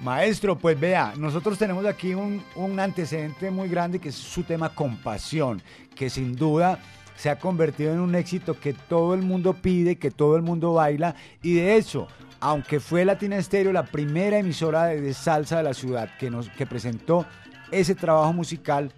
[0.00, 4.72] Maestro, pues vea, nosotros tenemos aquí un, un antecedente muy grande que es su tema
[4.72, 5.60] Compasión,
[5.96, 6.78] que sin duda
[7.16, 10.74] se ha convertido en un éxito que todo el mundo pide, que todo el mundo
[10.74, 12.06] baila y de hecho,
[12.38, 16.48] aunque fue Latina Estéreo la primera emisora de, de salsa de la ciudad que, nos,
[16.50, 17.26] que presentó
[17.72, 18.92] ese trabajo musical,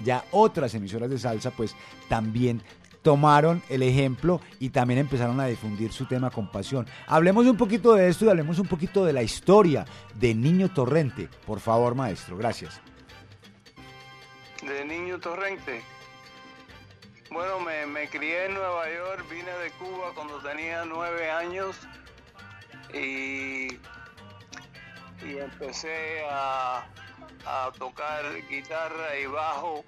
[0.00, 1.74] ya otras emisoras de salsa pues
[2.10, 2.62] también
[3.04, 6.86] tomaron el ejemplo y también empezaron a difundir su tema con pasión.
[7.06, 11.28] Hablemos un poquito de esto y hablemos un poquito de la historia de Niño Torrente.
[11.46, 12.80] Por favor, maestro, gracias.
[14.62, 15.82] de niño torrente.
[17.30, 21.76] Bueno, me, me crié en Nueva York, vine de Cuba cuando tenía nueve años
[22.94, 23.74] y,
[25.26, 26.86] y empecé a,
[27.44, 29.84] a tocar guitarra y bajo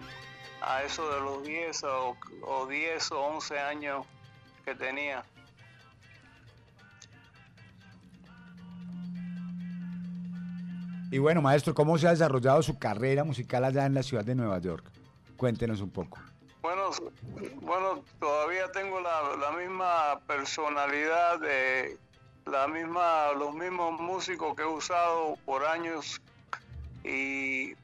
[0.60, 4.06] a eso de los 10 o, o 10 o 11 años
[4.64, 5.24] que tenía.
[11.10, 14.34] Y bueno, maestro, ¿cómo se ha desarrollado su carrera musical allá en la ciudad de
[14.34, 14.84] Nueva York?
[15.36, 16.18] Cuéntenos un poco.
[16.62, 16.90] Bueno,
[17.60, 21.96] bueno, todavía tengo la, la misma personalidad de,
[22.46, 26.20] la misma, los mismos músicos que he usado por años
[27.04, 27.74] y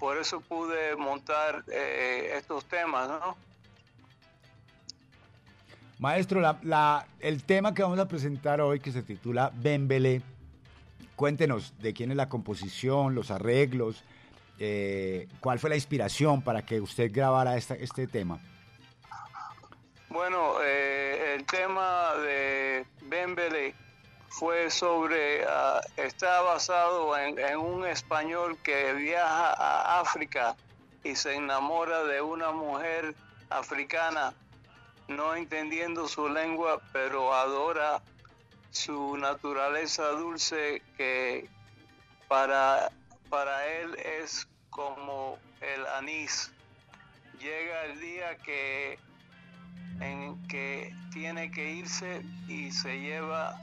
[0.00, 3.36] por eso pude montar eh, estos temas, ¿no?
[5.98, 10.22] Maestro, la- la- el tema que vamos a presentar hoy, que se titula Bembele,
[11.14, 14.02] cuéntenos de quién es la composición, los arreglos,
[14.58, 18.40] eh, cuál fue la inspiración para que usted grabara esta- este tema.
[20.08, 23.74] Bueno, eh, el tema de Bembele
[24.30, 30.56] fue sobre, ah, está basado en, en un español que viaja a África
[31.02, 33.14] y se enamora de una mujer
[33.50, 34.32] africana,
[35.08, 38.00] no entendiendo su lengua, pero adora
[38.70, 41.48] su naturaleza dulce que
[42.28, 42.92] para,
[43.28, 46.52] para él es como el anís.
[47.40, 48.98] Llega el día que
[50.00, 53.60] en que tiene que irse y se lleva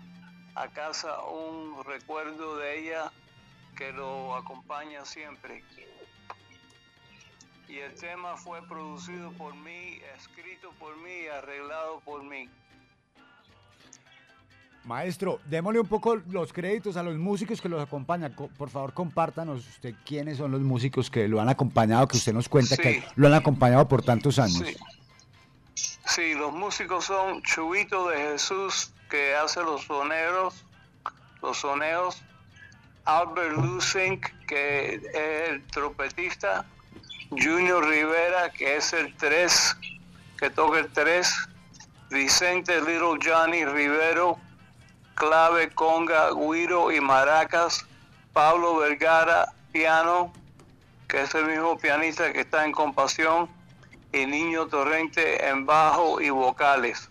[0.61, 3.11] a casa un recuerdo de ella
[3.75, 5.63] que lo acompaña siempre.
[7.67, 12.49] Y el tema fue producido por mí, escrito por mí y arreglado por mí.
[14.85, 18.31] Maestro, démosle un poco los créditos a los músicos que los acompañan.
[18.33, 22.31] Co- Por favor, compártanos usted quiénes son los músicos que lo han acompañado, que usted
[22.33, 24.63] nos cuenta que lo han acompañado por tantos años.
[24.65, 24.77] Sí.
[26.05, 30.65] Sí, los músicos son Chubito de Jesús, que hace los soneros,
[31.41, 32.21] los soneos,
[33.05, 36.65] Albert Lusink, que es el trompetista,
[37.29, 39.77] Junior Rivera, que es el 3,
[40.37, 41.35] que toca el 3,
[42.09, 44.37] Vicente Little Johnny Rivero,
[45.15, 47.85] clave, conga, guiro y maracas,
[48.33, 50.33] Pablo Vergara, piano,
[51.07, 53.49] que es el mismo pianista que está en Compasión,
[54.13, 57.09] y Niño Torrente en bajo y vocales.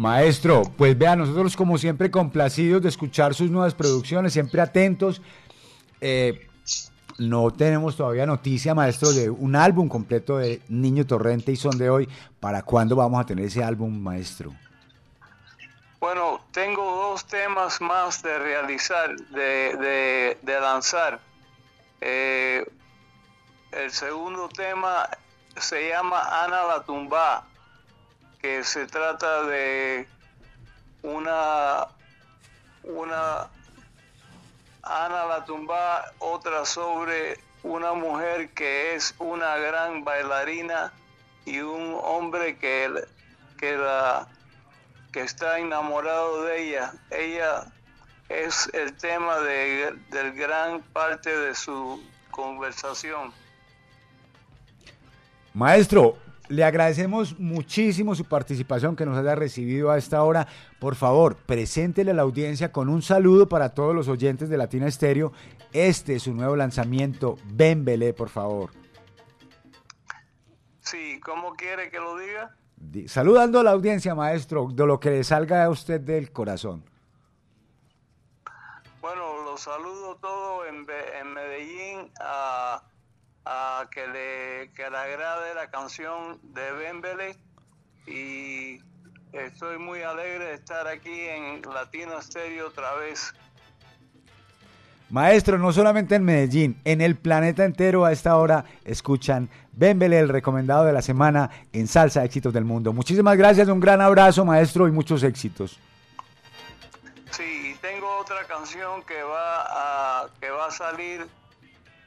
[0.00, 5.20] Maestro, pues vea, nosotros como siempre complacidos de escuchar sus nuevas producciones, siempre atentos.
[6.00, 6.48] Eh,
[7.18, 11.90] no tenemos todavía noticia, maestro, de un álbum completo de Niño Torrente y Son de
[11.90, 12.08] Hoy.
[12.40, 14.54] ¿Para cuándo vamos a tener ese álbum, maestro?
[16.00, 21.20] Bueno, tengo dos temas más de realizar, de, de- de lanzar.
[22.00, 22.64] Eh,
[23.72, 25.10] el segundo tema
[25.58, 27.46] se llama Ana la Tumba,
[28.40, 30.06] que se trata de
[31.02, 31.86] una,
[32.84, 33.48] una
[34.82, 40.92] Ana la Tumba, otra sobre una mujer que es una gran bailarina
[41.44, 43.04] y un hombre que,
[43.58, 44.26] que la
[45.12, 46.92] que está enamorado de ella.
[47.10, 47.66] Ella
[48.28, 53.32] es el tema de, del gran parte de su conversación.
[55.52, 56.16] Maestro,
[56.50, 60.46] le agradecemos muchísimo su participación que nos haya recibido a esta hora.
[60.78, 64.86] Por favor, preséntele a la audiencia con un saludo para todos los oyentes de Latina
[64.86, 65.32] Estéreo.
[65.72, 67.36] Este es su nuevo lanzamiento.
[67.44, 68.70] Bembele, por favor.
[70.80, 72.56] Sí, ¿cómo quiere que lo diga?
[72.76, 76.82] Di- Saludando a la audiencia, maestro, de lo que le salga a usted del corazón.
[79.00, 80.86] Bueno, los saludo todos en,
[81.20, 82.82] en Medellín a,
[83.44, 87.36] a que, le, que le agrade la canción de Bembele
[88.06, 88.80] y
[89.32, 93.32] estoy muy alegre de estar aquí en Latino Estéreo otra vez.
[95.10, 100.28] Maestro, no solamente en Medellín, en el planeta entero a esta hora escuchan Bembele, el
[100.28, 102.92] recomendado de la semana en Salsa Éxitos del Mundo.
[102.92, 105.80] Muchísimas gracias, un gran abrazo, maestro, y muchos éxitos.
[107.32, 111.26] Sí, y tengo otra canción que va a, que va a salir,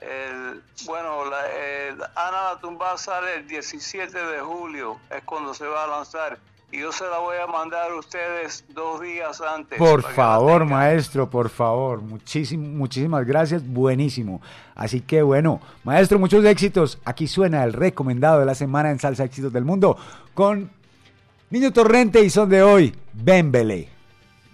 [0.04, 5.66] el, bueno, la, el Ana la Tumba sale el 17 de julio, es cuando se
[5.66, 6.38] va a lanzar.
[6.72, 9.78] Y yo se la voy a mandar a ustedes dos días antes.
[9.78, 12.02] Por favor, maestro, por favor.
[12.02, 13.64] Muchísimas gracias.
[13.64, 14.42] Buenísimo.
[14.74, 16.98] Así que bueno, maestro, muchos éxitos.
[17.06, 19.96] Aquí suena el recomendado de la semana en Salsa Éxitos del Mundo
[20.34, 20.72] con
[21.52, 23.93] Niño Torrente y son de hoy, Bembele.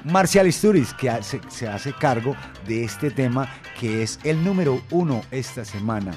[0.06, 1.12] Marcial Isturiz que
[1.50, 2.36] se hace cargo
[2.68, 3.48] de este tema
[3.80, 6.14] que es el número uno esta semana.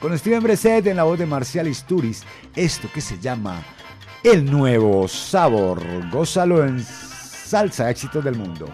[0.00, 2.22] Con Steven Bressett en la voz de Marcial Isturiz,
[2.54, 3.62] esto que se llama
[4.22, 5.82] el nuevo sabor.
[6.10, 8.66] Gózalo en Salsa Éxitos del Mundo.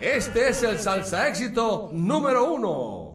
[0.00, 3.14] Este es el salsa éxito número uno.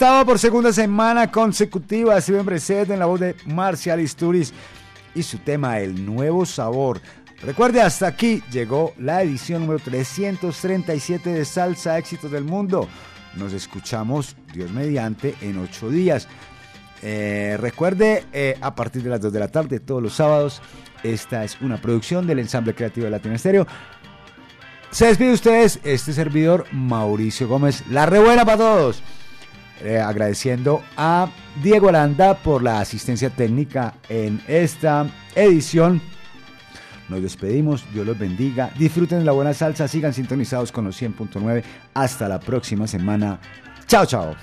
[0.00, 4.50] Estaba por segunda semana consecutiva Steven Breset en la voz de Marcial Isturiz
[5.14, 7.02] y su tema El Nuevo Sabor.
[7.42, 12.88] Recuerde, hasta aquí llegó la edición número 337 de Salsa Éxitos del Mundo.
[13.36, 16.28] Nos escuchamos, Dios mediante, en ocho días.
[17.02, 20.62] Eh, recuerde, eh, a partir de las 2 de la tarde, todos los sábados,
[21.02, 23.66] esta es una producción del ensamble creativo de Latino Estéreo.
[24.92, 27.84] Se despide ustedes, este servidor Mauricio Gómez.
[27.90, 29.02] La rebuena para todos.
[29.82, 31.30] Eh, agradeciendo a
[31.62, 36.02] Diego Aranda por la asistencia técnica en esta edición.
[37.08, 41.62] Nos despedimos, Dios los bendiga, disfruten de la buena salsa, sigan sintonizados con los 100.9.
[41.94, 43.40] Hasta la próxima semana.
[43.86, 44.36] Chao, chao.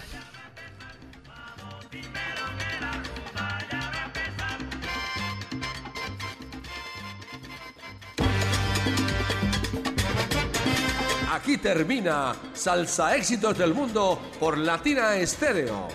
[11.58, 15.88] Termina Salsa Éxitos del Mundo por Latina Estéreo.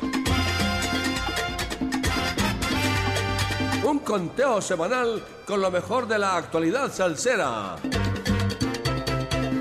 [3.85, 7.77] Un conteo semanal con lo mejor de la actualidad salsera.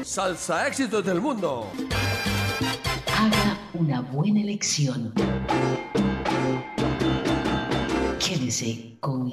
[0.03, 1.71] Salsa Éxitos del Mundo.
[3.17, 5.13] Haga una buena elección.
[8.19, 9.31] Quédese con